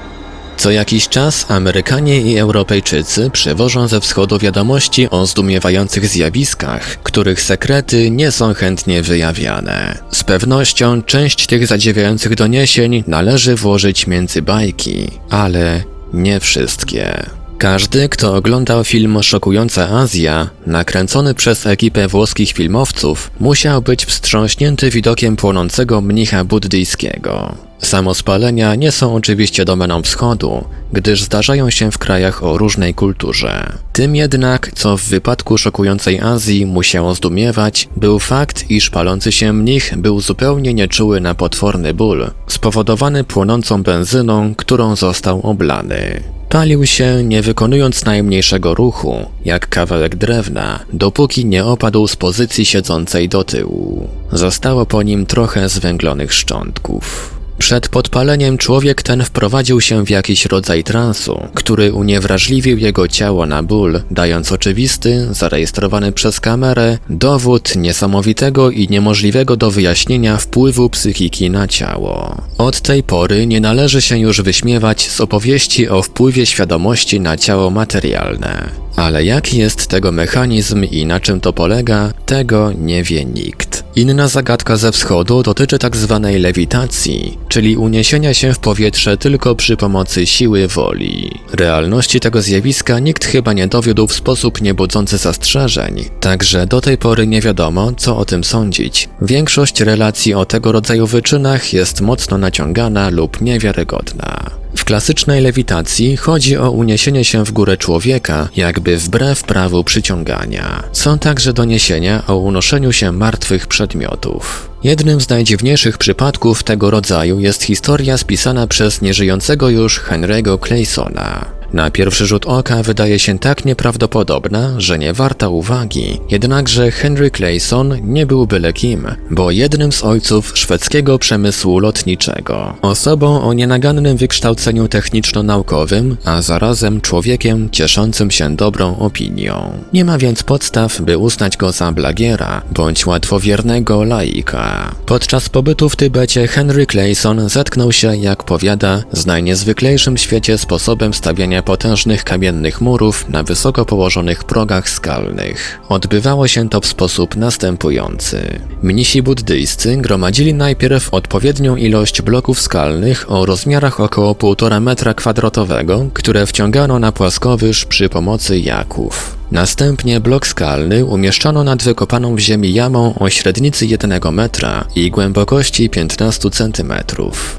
Co 0.58 0.72
jakiś 0.72 1.10
czas 1.10 1.52
Amerykanie 1.52 2.22
i 2.22 2.38
Europejczycy 2.38 3.30
przywożą 3.30 3.88
ze 3.88 4.00
wschodu 4.00 4.40
wiadomości 4.40 5.10
o 5.10 5.26
zdumiewających 5.26 6.08
zjawiskach, 6.08 7.04
których 7.04 7.42
sekrety 7.42 8.12
nie 8.12 8.32
są 8.32 8.54
chętnie 8.54 9.02
wyjawiane. 9.02 9.98
Z 10.12 10.24
pewnością 10.24 11.04
część 11.04 11.48
tych 11.48 11.68
zadziwiających 11.68 12.36
doniesień 12.36 13.04
należy 13.08 13.56
włożyć 13.56 14.08
między 14.08 14.42
bajki, 14.42 15.12
ale 15.30 15.84
nie 16.14 16.40
wszystkie. 16.40 17.39
Każdy, 17.60 18.10
kto 18.10 18.36
oglądał 18.36 18.84
film 18.84 19.24
Szokująca 19.24 19.90
Azja, 19.90 20.50
nakręcony 20.68 21.34
przez 21.34 21.66
ekipę 21.66 22.08
włoskich 22.08 22.52
filmowców, 22.52 23.32
musiał 23.40 23.82
być 23.82 24.06
wstrząśnięty 24.06 24.90
widokiem 24.90 25.36
płonącego 25.36 26.02
mnicha 26.02 26.44
buddyjskiego. 26.44 27.56
Samospalenia 27.80 28.76
nie 28.76 28.92
są 28.92 29.16
oczywiście 29.16 29.66
domeną 29.66 30.02
wschodu, 30.02 30.66
gdyż 30.94 31.24
zdarzają 31.24 31.70
się 31.70 31.92
w 31.92 31.98
krajach 31.98 32.44
o 32.44 32.58
różnej 32.58 32.94
kulturze. 32.94 33.74
Tym 33.94 34.16
jednak, 34.16 34.72
co 34.76 34.98
w 34.98 35.04
wypadku 35.04 35.58
szokującej 35.58 36.20
Azji 36.20 36.66
musiało 36.66 37.16
zdumiewać, 37.16 37.88
był 37.98 38.20
fakt, 38.20 38.72
iż 38.72 38.90
palący 38.90 39.32
się 39.32 39.54
mnich 39.54 39.98
był 39.98 40.22
zupełnie 40.22 40.74
nieczuły 40.74 41.22
na 41.22 41.36
potworny 41.36 41.94
ból, 41.94 42.32
spowodowany 42.48 43.24
płonącą 43.24 43.84
benzyną, 43.84 44.56
którą 44.56 44.96
został 44.96 45.42
oblany. 45.42 46.39
Palił 46.50 46.86
się, 46.86 47.24
nie 47.24 47.42
wykonując 47.42 48.06
najmniejszego 48.06 48.74
ruchu, 48.74 49.26
jak 49.46 49.70
kawałek 49.70 50.16
drewna, 50.16 50.80
dopóki 50.94 51.46
nie 51.46 51.66
opadł 51.66 52.08
z 52.08 52.16
pozycji 52.16 52.66
siedzącej 52.66 53.30
do 53.30 53.44
tyłu. 53.44 54.10
Zostało 54.32 54.86
po 54.86 55.04
nim 55.04 55.26
trochę 55.26 55.70
zwęglonych 55.70 56.34
szczątków. 56.34 57.39
Przed 57.60 57.90
podpaleniem 57.90 58.58
człowiek 58.58 59.04
ten 59.04 59.24
wprowadził 59.24 59.82
się 59.82 60.06
w 60.06 60.10
jakiś 60.10 60.46
rodzaj 60.46 60.84
transu, 60.84 61.40
który 61.54 61.94
uniewrażliwił 61.94 62.78
jego 62.78 63.08
ciało 63.08 63.46
na 63.46 63.64
ból, 63.64 64.02
dając 64.12 64.52
oczywisty, 64.52 65.28
zarejestrowany 65.32 66.12
przez 66.12 66.40
kamerę, 66.40 66.98
dowód 67.10 67.76
niesamowitego 67.76 68.72
i 68.72 68.88
niemożliwego 68.88 69.58
do 69.58 69.72
wyjaśnienia 69.72 70.38
wpływu 70.38 70.90
psychiki 70.90 71.50
na 71.50 71.68
ciało. 71.68 72.42
Od 72.58 72.82
tej 72.82 73.04
pory 73.04 73.48
nie 73.48 73.62
należy 73.62 74.02
się 74.02 74.18
już 74.18 74.42
wyśmiewać 74.42 75.10
z 75.10 75.22
opowieści 75.22 75.90
o 75.90 76.02
wpływie 76.02 76.46
świadomości 76.46 77.20
na 77.20 77.38
ciało 77.38 77.70
materialne. 77.70 78.70
Ale 78.96 79.24
jaki 79.24 79.58
jest 79.58 79.88
tego 79.88 80.12
mechanizm 80.12 80.84
i 80.84 81.06
na 81.06 81.20
czym 81.20 81.42
to 81.42 81.54
polega, 81.54 82.14
tego 82.26 82.72
nie 82.72 83.04
wie 83.04 83.26
nikt. 83.26 83.84
Inna 83.96 84.28
zagadka 84.28 84.78
ze 84.78 84.92
wschodu 84.92 85.44
dotyczy 85.44 85.80
tak 85.80 85.98
zwanej 85.98 86.40
lewitacji, 86.40 87.38
czyli 87.48 87.78
uniesienia 87.78 88.34
się 88.34 88.54
w 88.54 88.60
powietrze 88.60 89.18
tylko 89.18 89.56
przy 89.56 89.78
pomocy 89.78 90.26
siły 90.26 90.68
woli. 90.68 91.40
Realności 91.54 92.20
tego 92.20 92.42
zjawiska 92.42 93.00
nikt 93.00 93.26
chyba 93.26 93.54
nie 93.54 93.68
dowiódł 93.68 94.08
w 94.08 94.14
sposób 94.14 94.62
niebudzący 94.62 95.18
zastrzeżeń, 95.18 96.06
także 96.20 96.68
do 96.68 96.82
tej 96.82 96.98
pory 96.98 97.28
nie 97.28 97.42
wiadomo, 97.42 97.92
co 97.98 98.18
o 98.18 98.26
tym 98.26 98.44
sądzić. 98.44 99.10
Większość 99.22 99.82
relacji 99.82 100.34
o 100.34 100.46
tego 100.46 100.72
rodzaju 100.72 101.08
wyczynach 101.08 101.74
jest 101.74 102.02
mocno 102.02 102.38
naciągana 102.38 103.10
lub 103.10 103.42
niewiarygodna. 103.42 104.59
Klasycznej 104.90 105.42
lewitacji 105.42 106.18
chodzi 106.18 106.58
o 106.58 106.72
uniesienie 106.72 107.26
się 107.26 107.46
w 107.46 107.52
górę 107.52 107.78
człowieka, 107.78 108.50
jakby 108.56 108.98
wbrew 108.98 109.44
prawu 109.44 109.84
przyciągania. 109.84 110.84
Są 110.92 111.20
także 111.20 111.54
doniesienia 111.54 112.24
o 112.28 112.38
unoszeniu 112.38 112.92
się 112.92 113.12
martwych 113.12 113.68
przedmiotów. 113.68 114.70
Jednym 114.84 115.22
z 115.22 115.30
najdziwniejszych 115.30 115.98
przypadków 115.98 116.64
tego 116.64 116.92
rodzaju 116.92 117.40
jest 117.40 117.64
historia 117.64 118.18
spisana 118.18 118.68
przez 118.68 119.02
nieżyjącego 119.02 119.70
już 119.70 120.02
Henry'ego 120.02 120.68
Claysona. 120.68 121.59
Na 121.74 121.92
pierwszy 121.92 122.26
rzut 122.26 122.46
oka 122.46 122.84
wydaje 122.84 123.20
się 123.20 123.40
tak 123.40 123.66
nieprawdopodobna, 123.66 124.74
że 124.78 125.00
nie 125.00 125.14
warta 125.14 125.50
uwagi. 125.50 126.20
Jednakże 126.30 126.92
Henry 126.92 127.32
Clayson 127.32 127.96
nie 128.04 128.26
był 128.26 128.48
byle 128.48 128.74
kim, 128.74 129.08
bo 129.32 129.52
jednym 129.52 129.92
z 129.92 130.04
ojców 130.04 130.52
szwedzkiego 130.56 131.20
przemysłu 131.20 131.80
lotniczego. 131.80 132.74
Osobą 132.82 133.42
o 133.42 133.54
nienagannym 133.54 134.18
wykształceniu 134.18 134.88
techniczno-naukowym, 134.88 136.18
a 136.26 136.42
zarazem 136.42 137.02
człowiekiem 137.02 137.70
cieszącym 137.70 138.32
się 138.32 138.56
dobrą 138.56 138.98
opinią. 138.98 139.74
Nie 139.94 140.06
ma 140.06 140.18
więc 140.18 140.44
podstaw, 140.44 141.02
by 141.02 141.18
uznać 141.18 141.58
go 141.58 141.72
za 141.72 141.92
blagiera 141.92 142.62
bądź 142.72 143.06
łatwowiernego 143.06 144.04
laika. 144.04 144.96
Podczas 145.06 145.50
pobytu 145.50 145.90
w 145.90 145.96
Tybecie 145.96 146.48
Henry 146.48 146.86
Clayson 146.86 147.50
zetknął 147.50 147.92
się, 147.92 148.18
jak 148.18 148.44
powiada, 148.44 149.04
z 149.12 149.26
najniezwyklejszym 149.26 150.18
świecie 150.18 150.58
sposobem 150.58 151.14
stawiania 151.14 151.59
potężnych 151.64 152.24
kamiennych 152.24 152.82
murów 152.82 153.30
na 153.30 153.44
wysoko 153.44 153.86
położonych 153.86 154.44
progach 154.44 154.90
skalnych. 154.90 155.80
Odbywało 155.90 156.48
się 156.48 156.70
to 156.70 156.82
w 156.82 156.86
sposób 156.86 157.36
następujący. 157.36 158.60
Mnisi 158.84 159.22
buddyjscy 159.22 159.98
gromadzili 159.98 160.54
najpierw 160.54 161.14
odpowiednią 161.14 161.76
ilość 161.76 162.22
bloków 162.22 162.62
skalnych 162.62 163.32
o 163.32 163.46
rozmiarach 163.46 164.00
około 164.00 164.34
1,5 164.34 164.82
metra 164.82 165.14
kwadratowego, 165.14 166.06
które 166.14 166.46
wciągano 166.46 167.00
na 167.00 167.12
płaskowyż 167.12 167.86
przy 167.86 168.10
pomocy 168.10 168.60
jaków. 168.60 169.39
Następnie 169.52 170.20
blok 170.20 170.48
skalny 170.48 171.06
umieszczono 171.06 171.64
nad 171.64 171.84
wykopaną 171.84 172.36
w 172.36 172.40
ziemi 172.40 172.74
jamą 172.74 173.14
o 173.20 173.30
średnicy 173.30 173.86
1 173.86 174.34
metra 174.34 174.86
i 174.96 175.12
głębokości 175.12 175.90
15 175.90 176.50
cm. 176.50 176.94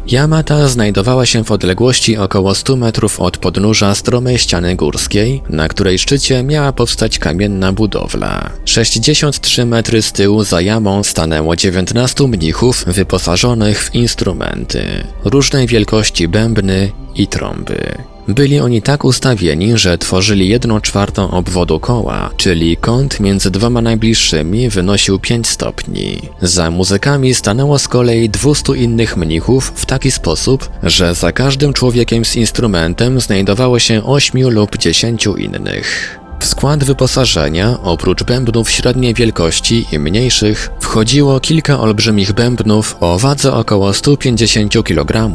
Jama 0.07 0.43
ta 0.43 0.69
znajdowała 0.69 1.27
się 1.27 1.45
w 1.45 1.51
odległości 1.51 2.17
około 2.17 2.55
100 2.55 2.77
metrów 2.77 3.21
od 3.21 3.39
podnóża 3.39 3.95
stromej 3.95 4.39
ściany 4.39 4.77
górskiej, 4.77 5.43
na 5.49 5.69
której 5.69 5.99
szczycie 5.99 6.43
miała 6.43 6.73
powstać 6.73 7.19
kamienna 7.19 7.73
budowla. 7.73 8.51
63 8.65 9.67
metry 9.67 10.03
z 10.03 10.13
tyłu 10.13 10.45
za 10.45 10.61
jamą 10.61 11.03
stanęło 11.03 11.57
19 11.57 12.25
mnichów 12.25 12.85
wyposażonych 12.87 13.83
w 13.83 13.95
instrumenty, 13.95 14.85
różnej 15.25 15.67
wielkości 15.67 16.29
bębny 16.29 16.93
i 17.15 17.27
trąby. 17.27 18.10
Byli 18.35 18.61
oni 18.61 18.83
tak 18.83 19.05
ustawieni, 19.05 19.79
że 19.79 19.99
tworzyli 19.99 20.49
jedną 20.49 20.81
czwartą 20.81 21.31
obwodu 21.31 21.81
koła, 21.81 22.31
czyli 22.37 22.77
kąt 22.77 23.21
między 23.21 23.51
dwoma 23.51 23.81
najbliższymi 23.81 24.69
wynosił 24.69 25.19
5 25.19 25.49
stopni. 25.49 26.19
Za 26.43 26.71
muzykami 26.71 27.35
stanęło 27.35 27.79
z 27.79 27.89
kolei 27.89 28.29
200 28.29 28.77
innych 28.77 29.17
mnichów 29.17 29.73
w 29.75 29.87
taki 29.87 30.11
sposób, 30.11 30.71
że 30.83 31.15
za 31.15 31.33
każdym 31.33 31.73
człowiekiem 31.73 32.25
z 32.25 32.37
instrumentem 32.37 33.21
znajdowało 33.21 33.79
się 33.79 34.05
8 34.05 34.51
lub 34.51 34.79
10 34.79 35.27
innych. 35.39 36.19
W 36.41 36.47
skład 36.47 36.85
wyposażenia, 36.85 37.79
oprócz 37.83 38.25
bębnów 38.25 38.71
średniej 38.71 39.15
wielkości 39.15 39.87
i 39.93 39.99
mniejszych, 39.99 40.71
wchodziło 40.81 41.41
kilka 41.41 41.81
olbrzymich 41.81 42.33
bębnów 42.33 42.97
o 43.01 43.19
wadze 43.19 43.53
około 43.53 43.93
150 43.93 44.85
kg, 44.85 45.31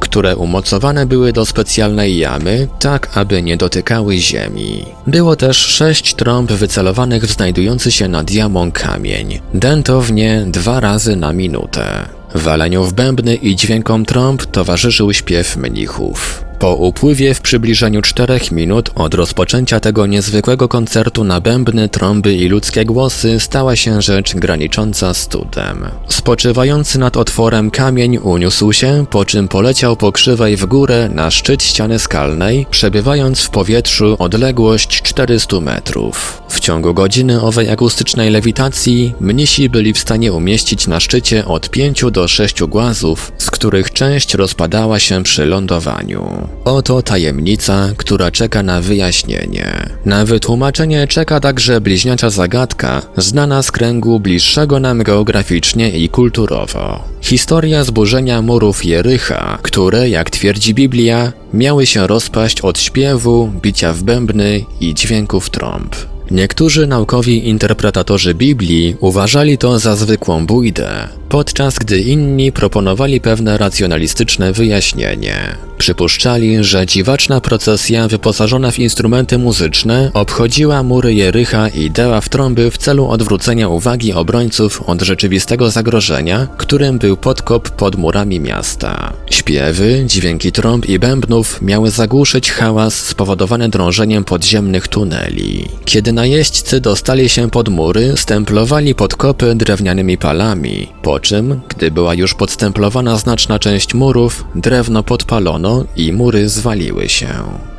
które 0.00 0.36
umocowane 0.36 1.06
były 1.06 1.32
do 1.32 1.46
specjalnej 1.46 2.18
jamy, 2.18 2.68
tak 2.78 3.10
aby 3.14 3.42
nie 3.42 3.56
dotykały 3.56 4.16
ziemi. 4.16 4.84
Było 5.06 5.36
też 5.36 5.56
sześć 5.56 6.14
trąb 6.14 6.52
wycelowanych 6.52 7.24
w 7.24 7.32
znajdujący 7.32 7.92
się 7.92 8.08
nad 8.08 8.30
jamą 8.30 8.72
kamień, 8.72 9.40
dentownie 9.54 10.44
dwa 10.46 10.80
razy 10.80 11.16
na 11.16 11.32
minutę. 11.32 12.08
Waleniu 12.34 12.84
w 12.84 12.92
bębny 12.92 13.34
i 13.34 13.56
dźwiękom 13.56 14.04
trąb 14.04 14.46
towarzyszył 14.46 15.12
śpiew 15.12 15.56
mnichów. 15.56 16.47
Po 16.58 16.74
upływie 16.74 17.34
w 17.34 17.40
przybliżeniu 17.40 18.02
czterech 18.02 18.52
minut 18.52 18.90
od 18.94 19.14
rozpoczęcia 19.14 19.80
tego 19.80 20.06
niezwykłego 20.06 20.68
koncertu 20.68 21.24
na 21.24 21.40
bębny, 21.40 21.88
trąby 21.88 22.34
i 22.34 22.48
ludzkie 22.48 22.84
głosy 22.84 23.40
stała 23.40 23.76
się 23.76 24.02
rzecz 24.02 24.34
granicząca 24.34 25.14
z 25.14 25.28
cudem. 25.28 25.88
Spoczywający 26.08 26.98
nad 26.98 27.16
otworem 27.16 27.70
kamień 27.70 28.18
uniósł 28.18 28.72
się, 28.72 29.04
po 29.10 29.24
czym 29.24 29.48
poleciał 29.48 29.96
po 29.96 30.12
krzywej 30.12 30.56
w 30.56 30.66
górę 30.66 31.08
na 31.14 31.30
szczyt 31.30 31.62
ściany 31.62 31.98
skalnej, 31.98 32.66
przebywając 32.70 33.42
w 33.42 33.50
powietrzu 33.50 34.16
odległość 34.18 35.02
400 35.02 35.60
metrów. 35.60 36.42
W 36.48 36.60
ciągu 36.60 36.94
godziny 36.94 37.40
owej 37.40 37.70
akustycznej 37.70 38.30
lewitacji 38.30 39.14
mnisi 39.20 39.68
byli 39.68 39.92
w 39.92 39.98
stanie 39.98 40.32
umieścić 40.32 40.86
na 40.86 41.00
szczycie 41.00 41.44
od 41.44 41.70
5 41.70 42.04
do 42.12 42.28
6 42.28 42.62
głazów, 42.62 43.32
z 43.38 43.50
których 43.50 43.92
część 43.92 44.34
rozpadała 44.34 44.98
się 44.98 45.22
przy 45.22 45.44
lądowaniu. 45.46 46.47
Oto 46.64 47.02
tajemnica, 47.02 47.88
która 47.96 48.30
czeka 48.30 48.62
na 48.62 48.80
wyjaśnienie. 48.80 49.90
Na 50.04 50.24
wytłumaczenie 50.24 51.06
czeka 51.06 51.40
także 51.40 51.80
bliźniacza 51.80 52.30
zagadka, 52.30 53.02
znana 53.16 53.62
z 53.62 53.72
kręgu 53.72 54.20
bliższego 54.20 54.80
nam 54.80 55.02
geograficznie 55.02 55.90
i 55.90 56.08
kulturowo. 56.08 57.04
Historia 57.20 57.84
zburzenia 57.84 58.42
murów 58.42 58.84
Jericha, 58.84 59.58
które, 59.62 60.08
jak 60.08 60.30
twierdzi 60.30 60.74
Biblia, 60.74 61.32
miały 61.52 61.86
się 61.86 62.06
rozpaść 62.06 62.60
od 62.60 62.78
śpiewu, 62.78 63.52
bicia 63.62 63.92
w 63.92 64.02
bębny 64.02 64.64
i 64.80 64.94
dźwięków 64.94 65.50
trąb. 65.50 65.96
Niektórzy 66.30 66.86
naukowi 66.86 67.48
interpretatorzy 67.48 68.34
Biblii 68.34 68.96
uważali 69.00 69.58
to 69.58 69.78
za 69.78 69.96
zwykłą 69.96 70.46
bójdę, 70.46 71.08
podczas 71.28 71.78
gdy 71.78 72.00
inni 72.00 72.52
proponowali 72.52 73.20
pewne 73.20 73.58
racjonalistyczne 73.58 74.52
wyjaśnienie. 74.52 75.56
Przypuszczali, 75.78 76.64
że 76.64 76.86
dziwaczna 76.86 77.40
procesja 77.40 78.08
wyposażona 78.08 78.70
w 78.70 78.78
instrumenty 78.78 79.38
muzyczne 79.38 80.10
obchodziła 80.14 80.82
mury 80.82 81.14
Jericha 81.14 81.68
i 81.68 81.90
dała 81.90 82.20
w 82.20 82.28
trąby 82.28 82.70
w 82.70 82.78
celu 82.78 83.08
odwrócenia 83.08 83.68
uwagi 83.68 84.12
obrońców 84.12 84.82
od 84.82 85.02
rzeczywistego 85.02 85.70
zagrożenia, 85.70 86.48
którym 86.56 86.98
był 86.98 87.16
podkop 87.16 87.70
pod 87.70 87.96
murami 87.96 88.40
miasta. 88.40 89.12
Śpiewy, 89.30 90.02
dźwięki 90.06 90.52
trąb 90.52 90.86
i 90.86 90.98
bębnów 90.98 91.62
miały 91.62 91.90
zagłuszyć 91.90 92.52
hałas 92.52 92.94
spowodowany 92.94 93.68
drążeniem 93.68 94.24
podziemnych 94.24 94.88
tuneli. 94.88 95.64
Kiedy 95.84 96.12
najeźdźcy 96.18 96.80
dostali 96.80 97.28
się 97.28 97.50
pod 97.50 97.68
mury, 97.68 98.16
stemplowali 98.16 98.94
podkopy 98.94 99.54
drewnianymi 99.54 100.18
palami, 100.18 100.88
po 101.02 101.20
czym, 101.20 101.60
gdy 101.68 101.90
była 101.90 102.14
już 102.14 102.34
podstemplowana 102.34 103.16
znaczna 103.16 103.58
część 103.58 103.94
murów, 103.94 104.44
drewno 104.54 105.02
podpalono 105.02 105.84
i 105.96 106.12
mury 106.12 106.48
zwaliły 106.48 107.08
się. 107.08 107.28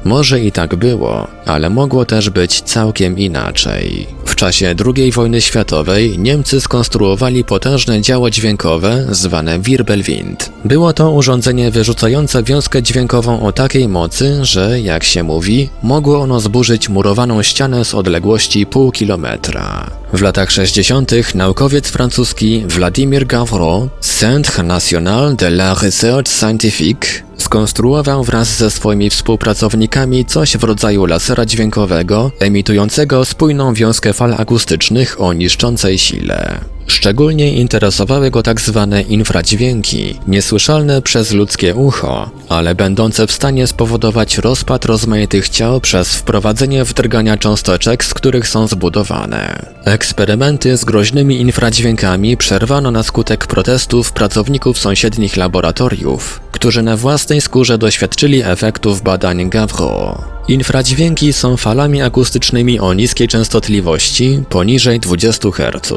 Może 0.06 0.40
i 0.40 0.52
tak 0.52 0.76
było, 0.76 1.28
ale 1.46 1.70
mogło 1.70 2.06
też 2.06 2.30
być 2.30 2.62
całkiem 2.62 3.18
inaczej. 3.18 4.08
Czasie 4.40 4.76
II 4.96 5.12
wojny 5.12 5.42
światowej 5.42 6.20
Niemcy 6.20 6.62
skonstruowali 6.62 7.44
potężne 7.44 8.02
działo 8.02 8.30
dźwiękowe 8.30 9.06
zwane 9.12 9.60
Wirbelwind. 9.60 10.52
Było 10.66 10.94
to 10.94 11.12
urządzenie 11.12 11.72
wyrzucające 11.72 12.44
wiązkę 12.44 12.84
dźwiękową 12.84 13.46
o 13.46 13.52
takiej 13.52 13.88
mocy, 13.88 14.46
że, 14.46 14.82
jak 14.82 15.04
się 15.04 15.24
mówi, 15.24 15.70
mogło 15.84 16.22
ono 16.22 16.40
zburzyć 16.40 16.90
murowaną 16.90 17.44
ścianę 17.44 17.86
z 17.86 17.94
odległości 17.94 18.66
pół 18.66 18.92
kilometra. 18.92 19.90
W 20.14 20.22
latach 20.22 20.52
60. 20.52 21.36
naukowiec 21.36 21.90
francuski 21.90 22.64
Vladimir 22.68 23.28
Gavro, 23.28 23.88
Centre 24.00 24.64
National 24.64 25.36
de 25.36 25.48
la 25.48 25.74
Recherche 25.74 26.32
Scientifique, 26.32 27.29
skonstruował 27.40 28.24
wraz 28.24 28.58
ze 28.58 28.72
swoimi 28.72 29.10
współpracownikami 29.10 30.26
coś 30.26 30.58
w 30.58 30.64
rodzaju 30.64 31.06
lasera 31.06 31.46
dźwiękowego, 31.46 32.32
emitującego 32.40 33.26
spójną 33.26 33.74
wiązkę 33.74 34.14
fal 34.14 34.34
akustycznych 34.34 35.22
o 35.22 35.34
niszczącej 35.34 35.98
sile. 35.98 36.60
Szczególnie 36.90 37.54
interesowały 37.54 38.32
go 38.32 38.44
tak 38.44 38.62
zwane 38.62 39.02
infradźwięki, 39.02 40.20
niesłyszalne 40.28 41.02
przez 41.02 41.32
ludzkie 41.32 41.76
ucho, 41.76 42.30
ale 42.50 42.76
będące 42.76 43.28
w 43.28 43.32
stanie 43.32 43.68
spowodować 43.68 44.38
rozpad 44.38 44.86
rozmaitych 44.86 45.50
ciał 45.50 45.82
przez 45.82 46.16
wprowadzenie 46.16 46.84
wdrgania 46.84 47.38
cząsteczek, 47.38 48.04
z 48.06 48.14
których 48.14 48.48
są 48.48 48.68
zbudowane. 48.68 49.66
Eksperymenty 49.86 50.78
z 50.78 50.86
groźnymi 50.86 51.42
infradźwiękami 51.42 52.38
przerwano 52.38 52.92
na 52.92 53.04
skutek 53.04 53.48
protestów 53.48 54.12
pracowników 54.12 54.80
sąsiednich 54.80 55.38
laboratoriów, 55.38 56.42
którzy 56.60 56.82
na 56.82 56.98
własnej 56.98 57.42
skórze 57.42 57.78
doświadczyli 57.78 58.42
efektów 58.44 59.02
badań 59.02 59.50
Gavro. 59.50 60.22
Infradźwięki 60.48 61.34
są 61.34 61.58
falami 61.58 62.02
akustycznymi 62.02 62.80
o 62.80 62.94
niskiej 62.94 63.28
częstotliwości 63.28 64.44
poniżej 64.50 65.00
20 65.00 65.52
Hz. 65.52 65.94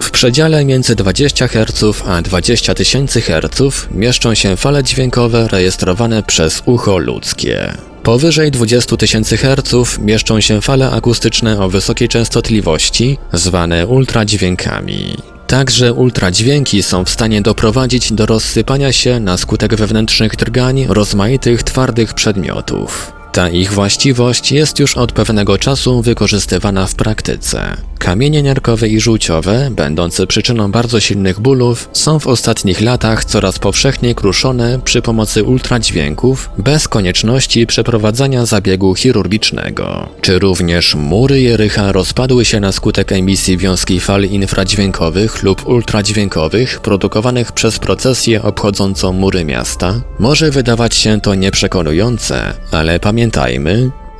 W 0.00 0.10
przedziale 0.10 0.64
między 0.64 0.96
20 0.96 1.48
Hz 1.48 2.02
a 2.06 2.22
20 2.22 2.74
tysięcy 2.74 3.20
Hz 3.20 3.88
mieszczą 3.90 4.34
się 4.34 4.56
fale 4.56 4.84
dźwiękowe 4.84 5.48
rejestrowane 5.48 6.22
przez 6.22 6.62
ucho 6.66 6.98
ludzkie. 6.98 7.72
Powyżej 8.02 8.50
20 8.50 8.96
tysięcy 8.96 9.36
Hz 9.36 9.98
mieszczą 9.98 10.40
się 10.40 10.60
fale 10.60 10.90
akustyczne 10.90 11.60
o 11.60 11.68
wysokiej 11.68 12.08
częstotliwości, 12.08 13.18
zwane 13.32 13.86
ultradźwiękami. 13.86 15.16
Także 15.50 15.92
ultradźwięki 15.92 16.82
są 16.82 17.04
w 17.04 17.10
stanie 17.10 17.42
doprowadzić 17.42 18.12
do 18.12 18.26
rozsypania 18.26 18.92
się 18.92 19.20
na 19.20 19.36
skutek 19.36 19.74
wewnętrznych 19.74 20.36
drgań 20.36 20.86
rozmaitych 20.88 21.62
twardych 21.62 22.14
przedmiotów. 22.14 23.19
Ta 23.32 23.48
ich 23.48 23.72
właściwość 23.72 24.52
jest 24.52 24.78
już 24.78 24.96
od 24.96 25.12
pewnego 25.12 25.58
czasu 25.58 26.02
wykorzystywana 26.02 26.86
w 26.86 26.94
praktyce. 26.94 27.76
Kamienie 27.98 28.42
nerkowe 28.42 28.88
i 28.88 29.00
żółciowe, 29.00 29.70
będące 29.70 30.26
przyczyną 30.26 30.72
bardzo 30.72 31.00
silnych 31.00 31.40
bólów, 31.40 31.88
są 31.92 32.18
w 32.18 32.26
ostatnich 32.26 32.80
latach 32.80 33.24
coraz 33.24 33.58
powszechniej 33.58 34.14
kruszone 34.14 34.78
przy 34.84 35.02
pomocy 35.02 35.44
ultradźwięków, 35.44 36.50
bez 36.58 36.88
konieczności 36.88 37.66
przeprowadzania 37.66 38.46
zabiegu 38.46 38.94
chirurgicznego. 38.94 40.08
Czy 40.20 40.38
również 40.38 40.94
mury 40.94 41.40
Jericha 41.40 41.92
rozpadły 41.92 42.44
się 42.44 42.60
na 42.60 42.72
skutek 42.72 43.12
emisji 43.12 43.58
wiązki 43.58 44.00
fal 44.00 44.24
infradźwiękowych 44.24 45.42
lub 45.42 45.66
ultradźwiękowych 45.66 46.80
produkowanych 46.80 47.52
przez 47.52 47.78
procesję 47.78 48.42
obchodzącą 48.42 49.12
mury 49.12 49.44
miasta? 49.44 50.00
Może 50.18 50.50
wydawać 50.50 50.94
się 50.94 51.20
to 51.20 51.34
nieprzekonujące, 51.34 52.54
ale 52.70 53.00
pamiętajmy, 53.00 53.19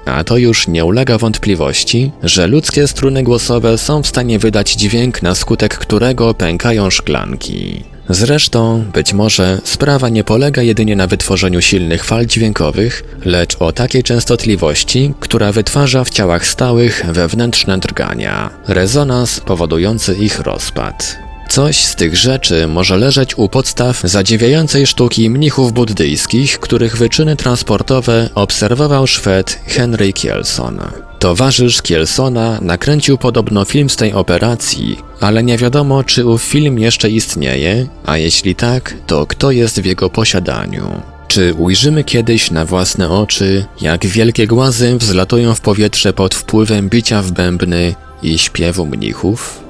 a 0.05 0.25
to 0.25 0.37
już 0.37 0.69
nie 0.69 0.85
ulega 0.85 1.19
wątpliwości, 1.19 2.13
że 2.23 2.47
ludzkie 2.47 2.89
struny 2.89 3.23
głosowe 3.23 3.79
są 3.79 4.03
w 4.03 4.07
stanie 4.07 4.39
wydać 4.39 4.73
dźwięk, 4.73 5.23
na 5.23 5.35
skutek 5.35 5.79
którego 5.79 6.35
pękają 6.35 6.91
szklanki. 6.91 7.85
Zresztą, 8.09 8.85
być 8.93 9.13
może, 9.13 9.61
sprawa 9.65 10.09
nie 10.09 10.25
polega 10.25 10.63
jedynie 10.63 10.97
na 10.97 11.07
wytworzeniu 11.07 11.61
silnych 11.61 12.05
fal 12.05 12.27
dźwiękowych, 12.27 13.19
lecz 13.25 13.57
o 13.57 13.73
takiej 13.73 14.03
częstotliwości, 14.03 15.15
która 15.21 15.53
wytwarza 15.53 16.05
w 16.05 16.11
ciałach 16.11 16.47
stałych 16.47 17.07
wewnętrzne 17.13 17.79
drgania, 17.79 18.51
rezonans 18.69 19.41
powodujący 19.41 20.15
ich 20.15 20.41
rozpad. 20.41 21.30
Coś 21.51 21.85
z 21.85 21.95
tych 21.95 22.17
rzeczy 22.17 22.67
może 22.67 22.97
leżeć 22.97 23.39
u 23.39 23.49
podstaw 23.49 24.01
zadziwiającej 24.05 24.87
sztuki 24.87 25.31
mnichów 25.31 25.73
buddyjskich, 25.73 26.61
których 26.61 26.97
wyczyny 26.97 27.37
transportowe 27.37 28.29
obserwował 28.35 29.07
Szwed 29.07 29.61
Henry 29.67 30.13
Kielson. 30.13 30.81
Towarzysz 31.19 31.83
Kielsona 31.83 32.59
nakręcił 32.63 33.19
podobno 33.19 33.65
film 33.65 33.91
z 33.91 33.97
tej 33.97 34.13
operacji, 34.13 34.99
ale 35.21 35.43
nie 35.43 35.59
wiadomo, 35.59 36.05
czy 36.05 36.27
ów 36.27 36.43
film 36.43 36.79
jeszcze 36.79 37.11
istnieje, 37.11 37.87
a 38.07 38.17
jeśli 38.17 38.55
tak, 38.55 38.95
to 39.07 39.27
kto 39.27 39.51
jest 39.51 39.81
w 39.81 39.85
jego 39.85 40.11
posiadaniu. 40.11 41.03
Czy 41.29 41.55
ujrzymy 41.55 42.05
kiedyś 42.05 42.51
na 42.51 42.65
własne 42.65 43.11
oczy, 43.11 43.67
jak 43.81 44.07
wielkie 44.07 44.47
głazy 44.47 44.97
wzlatują 44.99 45.55
w 45.55 45.61
powietrze 45.61 46.13
pod 46.13 46.35
wpływem 46.35 46.89
bicia 46.89 47.23
w 47.23 47.33
bębny 47.33 47.95
i 48.23 48.39
śpiewu 48.39 48.87
mnichów? 48.87 49.70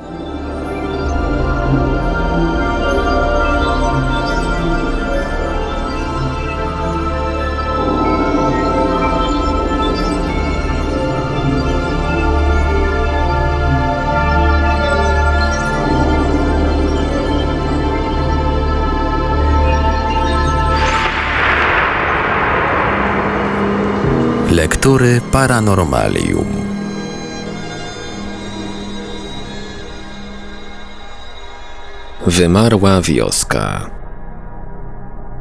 Paranormalium. 25.32 26.46
Wymarła 32.26 33.02
wioska. 33.02 33.90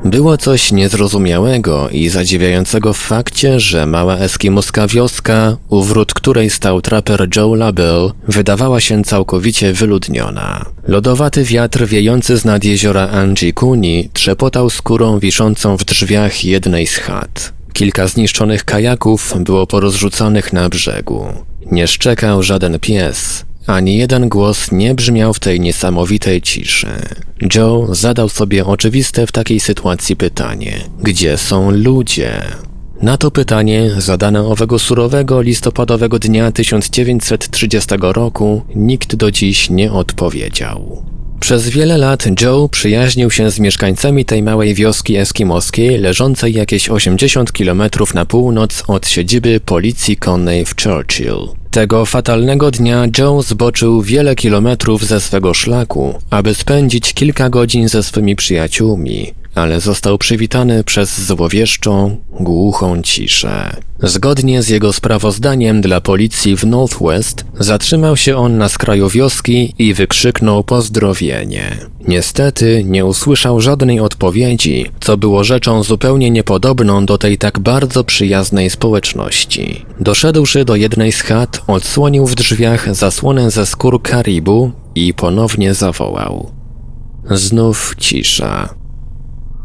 Było 0.06 0.38
coś 0.38 0.72
niezrozumiałego 0.72 1.90
i 1.90 2.10
zadziwiającego 2.10 2.94
w 2.94 2.98
fakcie, 2.98 3.60
że 3.60 3.86
mała 3.86 4.18
eskimoska 4.18 4.88
wioska, 4.88 5.58
u 5.70 5.84
wrót 5.84 6.14
której 6.14 6.50
stał 6.50 6.82
traper 6.82 7.28
Joe 7.36 7.56
Labelle, 7.56 8.12
wydawała 8.28 8.80
się 8.80 9.04
całkowicie 9.04 9.74
wyludniona. 9.74 10.66
Lodowaty 10.88 11.44
wiatr 11.44 11.86
wiejący 11.86 12.38
z 12.38 12.46
nad 12.46 12.64
jeziora 12.64 13.08
Anjikuni 13.08 14.10
trzepotał 14.14 14.70
skórą 14.70 15.20
wiszącą 15.20 15.78
w 15.78 15.86
drzwiach 15.86 16.46
jednej 16.46 16.88
z 16.88 16.96
chat. 16.96 17.59
Kilka 17.74 18.08
zniszczonych 18.08 18.66
kajaków 18.66 19.34
było 19.40 19.68
porozrzucanych 19.68 20.54
na 20.54 20.70
brzegu. 20.70 21.26
Nie 21.72 21.88
szczekał 21.88 22.44
żaden 22.44 22.80
pies, 22.80 23.46
ani 23.68 23.98
jeden 23.98 24.30
głos 24.30 24.72
nie 24.72 24.96
brzmiał 24.96 25.34
w 25.34 25.40
tej 25.40 25.60
niesamowitej 25.60 26.42
ciszy. 26.42 26.88
Joe 27.56 27.88
zadał 27.92 28.30
sobie 28.30 28.66
oczywiste 28.66 29.28
w 29.28 29.32
takiej 29.32 29.60
sytuacji 29.60 30.16
pytanie: 30.16 30.80
gdzie 31.04 31.38
są 31.38 31.72
ludzie? 31.72 32.42
Na 33.02 33.18
to 33.18 33.32
pytanie, 33.32 33.92
zadane 33.98 34.44
owego 34.44 34.80
surowego 34.80 35.42
listopadowego 35.42 36.20
dnia 36.20 36.52
1930 36.52 37.90
roku, 38.02 38.62
nikt 38.76 39.16
do 39.16 39.32
dziś 39.32 39.70
nie 39.70 39.92
odpowiedział. 39.92 41.04
Przez 41.40 41.70
wiele 41.70 41.98
lat 41.98 42.42
Joe 42.42 42.70
przyjaźnił 42.70 43.32
się 43.32 43.52
z 43.52 43.60
mieszkańcami 43.60 44.26
tej 44.26 44.44
małej 44.44 44.74
wioski 44.74 45.18
eskimoskiej, 45.18 45.98
leżącej 45.98 46.54
jakieś 46.54 46.90
80 46.90 47.52
km 47.52 47.84
na 48.14 48.26
północ 48.26 48.84
od 48.88 49.08
siedziby 49.08 49.60
policji 49.60 50.18
konnej 50.18 50.66
w 50.66 50.76
Churchill. 50.84 51.48
Tego 51.72 52.06
fatalnego 52.06 52.72
dnia 52.72 53.06
Joe 53.18 53.42
zboczył 53.42 54.02
wiele 54.02 54.36
kilometrów 54.36 55.06
ze 55.06 55.22
swego 55.22 55.54
szlaku, 55.54 56.20
aby 56.30 56.54
spędzić 56.54 57.14
kilka 57.14 57.50
godzin 57.50 57.90
ze 57.90 58.04
swymi 58.04 58.36
przyjaciółmi, 58.36 59.34
ale 59.56 59.82
został 59.82 60.18
przywitany 60.18 60.84
przez 60.84 61.22
złowieszczą, 61.22 62.18
głuchą 62.40 63.02
ciszę. 63.02 63.76
Zgodnie 64.04 64.64
z 64.64 64.70
jego 64.70 64.94
sprawozdaniem 64.94 65.82
dla 65.82 66.02
policji 66.02 66.58
w 66.58 66.64
Northwest, 66.64 67.46
zatrzymał 67.60 68.18
się 68.18 68.38
on 68.38 68.58
na 68.58 68.70
skraju 68.70 69.10
wioski 69.10 69.74
i 69.78 69.94
wykrzyknął 69.94 70.64
pozdrowienie. 70.64 71.78
Niestety 72.08 72.84
nie 72.86 73.06
usłyszał 73.06 73.62
żadnej 73.62 74.00
odpowiedzi, 74.00 74.86
co 75.00 75.18
było 75.18 75.44
rzeczą 75.44 75.84
zupełnie 75.84 76.32
niepodobną 76.32 77.06
do 77.06 77.18
tej 77.18 77.38
tak 77.38 77.60
bardzo 77.60 78.04
przyjaznej 78.04 78.70
społeczności. 78.70 79.86
Doszedłszy 80.00 80.66
do 80.66 80.76
jednej 80.76 81.12
z 81.12 81.22
chat, 81.22 81.62
odsłonił 81.68 82.26
w 82.26 82.36
drzwiach 82.36 82.96
zasłonę 82.96 83.52
ze 83.52 83.66
skór 83.66 84.02
karibu 84.02 84.72
i 84.96 85.14
ponownie 85.14 85.74
zawołał. 85.74 86.52
Znów 87.32 87.96
cisza. 87.98 88.79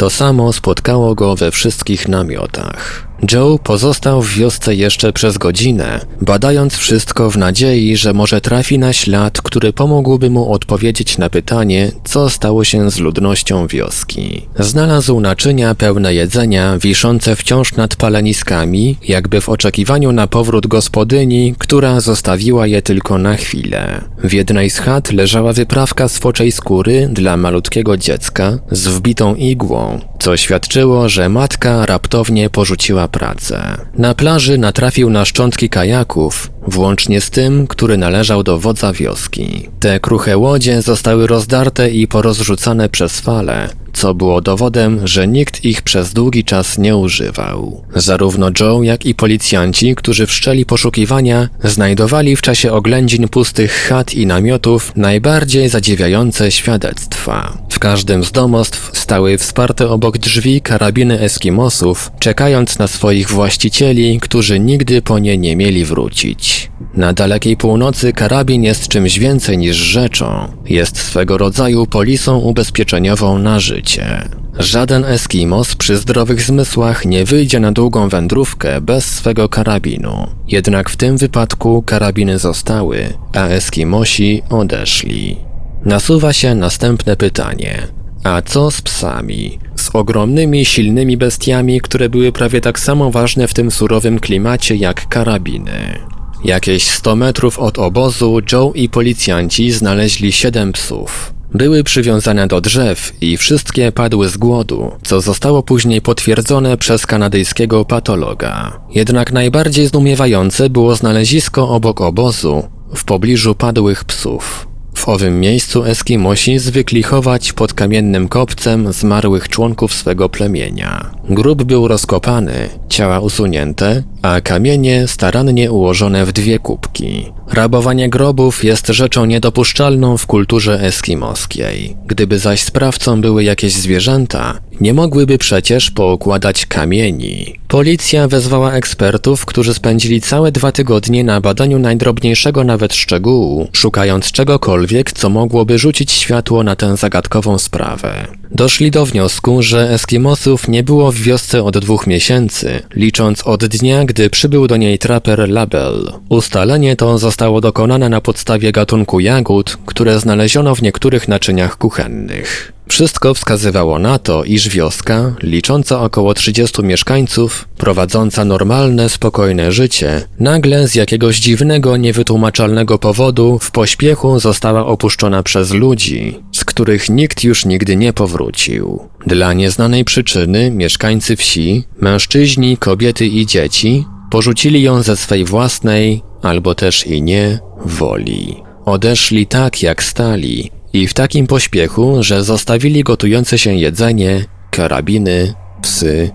To 0.05 0.11
samo 0.11 0.53
spotkało 0.53 1.15
go 1.15 1.35
we 1.35 1.51
wszystkich 1.51 2.09
namiotach. 2.09 3.07
Joe 3.33 3.59
pozostał 3.59 4.23
w 4.23 4.35
wiosce 4.35 4.75
jeszcze 4.75 5.13
przez 5.13 5.39
godzinę, 5.39 6.01
badając 6.21 6.77
wszystko 6.77 7.31
w 7.31 7.37
nadziei, 7.37 7.97
że 7.97 8.13
może 8.13 8.41
trafi 8.41 8.79
na 8.79 8.93
ślad, 8.93 9.43
który 9.43 9.73
pomógłby 9.73 10.31
mu 10.31 10.53
odpowiedzieć 10.53 11.19
na 11.19 11.31
pytanie, 11.31 11.93
co 12.05 12.31
stało 12.31 12.65
się 12.65 12.91
z 12.91 12.99
ludnością 12.99 13.67
wioski. 13.67 14.43
Znalazł 14.59 15.21
naczynia 15.21 15.75
pełne 15.75 16.15
jedzenia, 16.15 16.79
wiszące 16.79 17.37
wciąż 17.37 17.77
nad 17.77 17.97
paleniskami, 17.97 18.97
jakby 19.09 19.41
w 19.41 19.49
oczekiwaniu 19.49 20.13
na 20.13 20.27
powrót 20.27 20.67
gospodyni, 20.67 21.55
która 21.59 22.01
zostawiła 22.01 22.67
je 22.67 22.83
tylko 22.83 23.19
na 23.19 23.37
chwilę. 23.37 24.05
W 24.25 24.33
jednej 24.33 24.71
z 24.71 24.79
chat 24.79 25.13
leżała 25.13 25.53
wyprawka 25.53 26.09
z 26.09 26.19
foczej 26.19 26.53
skóry 26.53 27.09
dla 27.13 27.37
malutkiego 27.37 27.97
dziecka 27.97 28.59
z 28.71 28.89
wbitą 28.89 29.35
igłą, 29.35 30.01
co 30.25 30.37
świadczyło, 30.37 31.09
że 31.09 31.29
matka 31.29 31.87
raptownie 31.87 32.51
porzuciła 32.51 33.09
pracę. 33.09 33.77
Na 33.99 34.15
plaży 34.15 34.59
natrafił 34.59 35.11
na 35.11 35.25
szczątki 35.25 35.69
kajaków, 35.69 36.51
włącznie 36.67 37.21
z 37.21 37.31
tym, 37.31 37.67
który 37.67 37.97
należał 37.97 38.43
do 38.43 38.59
wodza 38.59 38.93
wioski. 38.93 39.69
Te 39.81 40.01
kruche 40.01 40.39
łodzie 40.39 40.83
zostały 40.83 41.27
rozdarte 41.27 41.91
i 41.91 42.09
porozrzucane 42.09 42.89
przez 42.89 43.21
fale, 43.21 43.69
co 43.93 44.15
było 44.15 44.41
dowodem, 44.41 45.07
że 45.07 45.29
nikt 45.29 45.65
ich 45.65 45.83
przez 45.83 46.13
długi 46.13 46.45
czas 46.45 46.79
nie 46.79 46.97
używał. 46.97 47.85
Zarówno 47.95 48.51
Joe, 48.61 48.83
jak 48.83 49.07
i 49.07 49.15
policjanci, 49.15 49.95
którzy 49.95 50.27
wszczęli 50.27 50.65
poszukiwania, 50.65 51.49
znajdowali 51.65 52.37
w 52.37 52.43
czasie 52.43 52.73
oględzin 52.73 53.29
pustych 53.29 53.73
chat 53.89 54.15
i 54.15 54.27
namiotów 54.27 54.93
najbardziej 54.97 55.69
zadziwiające 55.69 56.51
świadectwa. 56.51 57.59
W 57.71 57.79
każdym 57.79 58.25
z 58.25 58.33
domostw 58.33 58.99
stały 58.99 59.39
wsparte 59.39 59.89
obok 59.89 60.19
drzwi 60.19 60.61
karabiny 60.61 61.21
Eskimosów, 61.21 62.11
czekając 62.19 62.79
na 62.79 62.87
swoich 62.87 63.31
właścicieli, 63.31 64.21
którzy 64.21 64.61
nigdy 64.61 65.03
po 65.03 65.19
nie 65.19 65.39
nie 65.39 65.57
mieli 65.57 65.85
wrócić. 65.85 66.54
Na 66.95 67.13
dalekiej 67.13 67.57
północy 67.57 68.13
karabin 68.13 68.63
jest 68.63 68.89
czymś 68.89 69.19
więcej 69.19 69.59
niż 69.59 69.77
rzeczą. 69.77 70.53
Jest 70.67 70.99
swego 70.99 71.39
rodzaju 71.39 71.87
polisą 71.87 72.39
ubezpieczeniową 72.39 73.39
na 73.39 73.61
życie. 73.61 74.29
Żaden 74.59 75.05
Eskimos 75.05 75.77
przy 75.77 75.97
zdrowych 75.97 76.43
zmysłach 76.43 77.05
nie 77.05 77.25
wyjdzie 77.25 77.61
na 77.61 77.73
długą 77.73 78.09
wędrówkę 78.09 78.81
bez 78.81 79.05
swego 79.05 79.49
karabinu. 79.49 80.27
Jednak 80.49 80.91
w 80.91 80.97
tym 80.97 81.17
wypadku 81.17 81.83
karabiny 81.83 82.39
zostały, 82.39 82.99
a 83.33 83.47
Eskimosi 83.47 84.43
odeszli. 84.51 85.37
Nasuwa 85.85 86.33
się 86.33 86.55
następne 86.55 87.17
pytanie. 87.17 87.89
A 88.25 88.43
co 88.43 88.71
z 88.71 88.83
psami? 88.83 89.59
Z 89.77 89.91
ogromnymi, 89.93 90.65
silnymi 90.65 91.17
bestiami, 91.17 91.81
które 91.81 92.09
były 92.09 92.33
prawie 92.33 92.61
tak 92.61 92.81
samo 92.81 93.11
ważne 93.11 93.49
w 93.49 93.55
tym 93.55 93.71
surowym 93.71 94.19
klimacie 94.19 94.77
jak 94.77 95.09
karabiny. 95.09 95.99
Jakieś 96.45 96.91
100 96.91 97.17
metrów 97.17 97.59
od 97.59 97.79
obozu 97.79 98.41
Joe 98.53 98.73
i 98.75 98.89
policjanci 98.89 99.71
znaleźli 99.71 100.33
siedem 100.33 100.73
psów. 100.73 101.35
Były 101.55 101.85
przywiązane 101.85 102.47
do 102.47 102.61
drzew 102.61 103.13
i 103.21 103.37
wszystkie 103.37 103.93
padły 103.93 104.29
z 104.29 104.37
głodu, 104.37 104.91
co 105.03 105.21
zostało 105.21 105.63
później 105.63 106.01
potwierdzone 106.01 106.77
przez 106.77 107.07
kanadyjskiego 107.07 107.85
patologa. 107.85 108.81
Jednak 108.91 109.33
najbardziej 109.33 109.87
zdumiewające 109.87 110.71
było 110.71 110.95
znalezisko 110.95 111.69
obok 111.69 112.01
obozu, 112.01 112.63
w 112.95 113.05
pobliżu 113.05 113.55
padłych 113.55 114.05
psów. 114.05 114.67
W 114.95 115.09
owym 115.09 115.41
miejscu 115.41 115.85
Eskimosi 115.85 116.59
zwykli 116.59 117.03
chować 117.03 117.53
pod 117.53 117.75
kamiennym 117.75 118.29
kopcem 118.29 118.93
zmarłych 118.93 119.49
członków 119.49 119.95
swego 119.95 120.29
plemienia. 120.29 121.11
Grób 121.31 121.65
był 121.65 121.89
rozkopany, 121.89 122.69
ciała 122.89 123.21
usunięte, 123.21 124.03
a 124.25 124.41
kamienie 124.41 125.09
starannie 125.09 125.73
ułożone 125.73 126.27
w 126.27 126.33
dwie 126.33 126.59
kubki. 126.59 127.33
Rabowanie 127.53 128.09
grobów 128.09 128.65
jest 128.65 128.87
rzeczą 128.87 129.25
niedopuszczalną 129.25 130.17
w 130.17 130.27
kulturze 130.27 130.81
eskimoskiej. 130.81 131.97
Gdyby 132.07 132.39
zaś 132.39 132.63
sprawcą 132.63 133.21
były 133.21 133.45
jakieś 133.45 133.73
zwierzęta, 133.73 134.61
nie 134.81 134.95
mogłyby 134.95 135.39
przecież 135.39 135.91
poukładać 135.91 136.67
kamieni. 136.67 137.59
Policja 137.69 138.29
wezwała 138.29 138.73
ekspertów, 138.73 139.47
którzy 139.47 139.75
spędzili 139.75 140.21
całe 140.21 140.53
dwa 140.53 140.73
tygodnie 140.73 141.25
na 141.25 141.41
badaniu 141.41 141.79
najdrobniejszego 141.79 142.65
nawet 142.65 142.95
szczegółu, 142.95 143.69
szukając 143.73 144.33
czegokolwiek, 144.33 145.13
co 145.13 145.31
mogłoby 145.31 145.79
rzucić 145.79 146.13
światło 146.13 146.63
na 146.63 146.77
tę 146.77 146.97
zagadkową 146.97 147.59
sprawę. 147.59 148.27
Doszli 148.55 148.91
do 148.91 149.07
wniosku, 149.07 149.63
że 149.63 149.91
Eskimosów 149.91 150.69
nie 150.69 150.83
było 150.83 151.13
w 151.13 151.17
wiosce 151.17 151.63
od 151.63 151.79
dwóch 151.79 152.07
miesięcy, 152.07 152.83
licząc 152.95 153.47
od 153.47 153.65
dnia, 153.67 154.05
gdy 154.05 154.31
przybył 154.31 154.67
do 154.67 154.77
niej 154.77 154.99
traper 154.99 155.49
Label. 155.49 156.13
Ustalenie 156.29 156.97
to 156.97 157.19
zostało 157.19 157.61
dokonane 157.61 158.09
na 158.09 158.21
podstawie 158.21 158.73
gatunku 158.73 159.21
jagód, 159.21 159.79
które 159.87 160.21
znaleziono 160.21 160.75
w 160.75 160.83
niektórych 160.83 161.29
naczyniach 161.29 161.79
kuchennych. 161.79 162.73
Wszystko 162.95 163.35
wskazywało 163.35 163.99
na 163.99 164.19
to, 164.19 164.45
iż 164.45 164.69
wioska, 164.69 165.35
licząca 165.43 166.01
około 166.01 166.35
30 166.35 166.83
mieszkańców, 166.83 167.69
prowadząca 167.77 168.45
normalne, 168.45 169.09
spokojne 169.09 169.73
życie, 169.73 170.29
nagle 170.41 170.89
z 170.89 170.95
jakiegoś 170.95 171.39
dziwnego, 171.41 171.97
niewytłumaczalnego 171.97 172.99
powodu 172.99 173.59
w 173.59 173.71
pośpiechu 173.71 174.41
została 174.41 174.87
opuszczona 174.87 175.43
przez 175.43 175.71
ludzi, 175.71 176.39
z 176.53 176.65
których 176.65 177.11
nikt 177.11 177.45
już 177.45 177.65
nigdy 177.65 177.97
nie 177.97 178.13
powrócił. 178.13 179.09
Dla 179.27 179.53
nieznanej 179.53 180.05
przyczyny 180.05 180.71
mieszkańcy 180.71 181.37
wsi, 181.37 181.85
mężczyźni, 182.01 182.77
kobiety 182.77 183.27
i 183.27 183.47
dzieci 183.47 184.05
porzucili 184.31 184.83
ją 184.83 185.03
ze 185.03 185.17
swej 185.17 185.45
własnej, 185.45 186.23
albo 186.43 186.75
też 186.75 187.07
i 187.07 187.23
nie, 187.23 187.59
woli. 187.85 188.57
Odeszli 188.85 189.47
tak 189.47 189.83
jak 189.83 190.03
stali, 190.03 190.71
i 190.95 191.07
w 191.07 191.15
takim 191.15 191.47
pośpiechu, 191.47 192.23
że 192.23 192.45
zostawili 192.45 193.03
gotujące 193.03 193.59
się 193.59 193.75
jedzenie, 193.75 194.45
karabiny, 194.71 195.55
psy, 195.83 196.31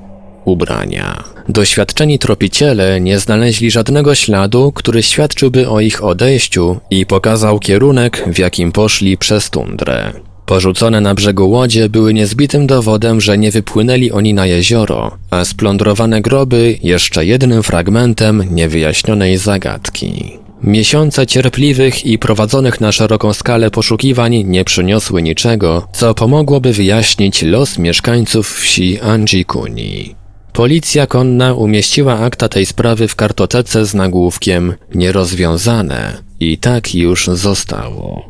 ubrania. 0.46 1.24
Doświadczeni 1.50 2.20
tropiciele 2.20 3.02
nie 3.02 3.20
znaleźli 3.20 3.72
żadnego 3.72 4.16
śladu, 4.16 4.72
który 4.72 5.04
świadczyłby 5.04 5.70
o 5.70 5.80
ich 5.80 6.04
odejściu 6.04 6.80
i 6.90 7.06
pokazał 7.06 7.60
kierunek, 7.60 8.24
w 8.34 8.40
jakim 8.40 8.72
poszli 8.72 9.18
przez 9.18 9.50
tundrę. 9.50 10.14
Porzucone 10.46 11.02
na 11.02 11.16
brzegu 11.16 11.50
łodzie 11.50 11.90
były 11.90 12.14
niezbitym 12.14 12.68
dowodem, 12.68 13.22
że 13.22 13.38
nie 13.38 13.52
wypłynęli 13.52 14.12
oni 14.12 14.34
na 14.34 14.46
jezioro, 14.46 15.18
a 15.30 15.46
splądrowane 15.46 16.22
groby 16.22 16.78
jeszcze 16.84 17.26
jednym 17.26 17.64
fragmentem 17.64 18.44
niewyjaśnionej 18.52 19.38
zagadki. 19.38 20.40
Miesiące 20.64 21.28
cierpliwych 21.28 22.06
i 22.06 22.20
prowadzonych 22.20 22.82
na 22.82 22.92
szeroką 22.92 23.34
skalę 23.34 23.72
poszukiwań 23.72 24.44
nie 24.46 24.66
przyniosły 24.66 25.22
niczego, 25.22 25.88
co 25.94 26.14
pomogłoby 26.14 26.74
wyjaśnić 26.74 27.44
los 27.44 27.78
mieszkańców 27.78 28.60
wsi 28.60 29.00
Anjikuni. 29.00 30.16
Policja 30.54 31.08
konna 31.08 31.54
umieściła 31.54 32.20
akta 32.20 32.50
tej 32.50 32.66
sprawy 32.66 33.08
w 33.08 33.16
kartotece 33.16 33.86
z 33.86 33.94
nagłówkiem 33.94 34.74
nierozwiązane 34.96 36.18
i 36.40 36.58
tak 36.58 36.96
już 36.96 37.28
zostało. 37.28 38.29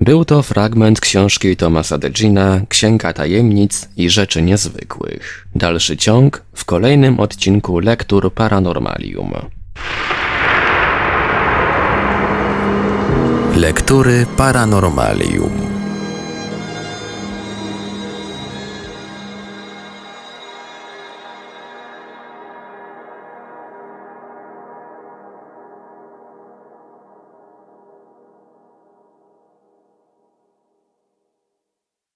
Był 0.00 0.24
to 0.24 0.42
fragment 0.42 1.00
książki 1.00 1.56
Tomasa 1.56 1.98
Degina 1.98 2.60
Księga 2.68 3.12
Tajemnic 3.12 3.88
i 3.96 4.10
Rzeczy 4.10 4.42
Niezwykłych. 4.42 5.46
Dalszy 5.54 5.96
ciąg 5.96 6.42
w 6.54 6.64
kolejnym 6.64 7.20
odcinku 7.20 7.78
Lektur 7.78 8.34
Paranormalium. 8.34 9.32
Lektury 13.56 14.26
Paranormalium. 14.36 15.79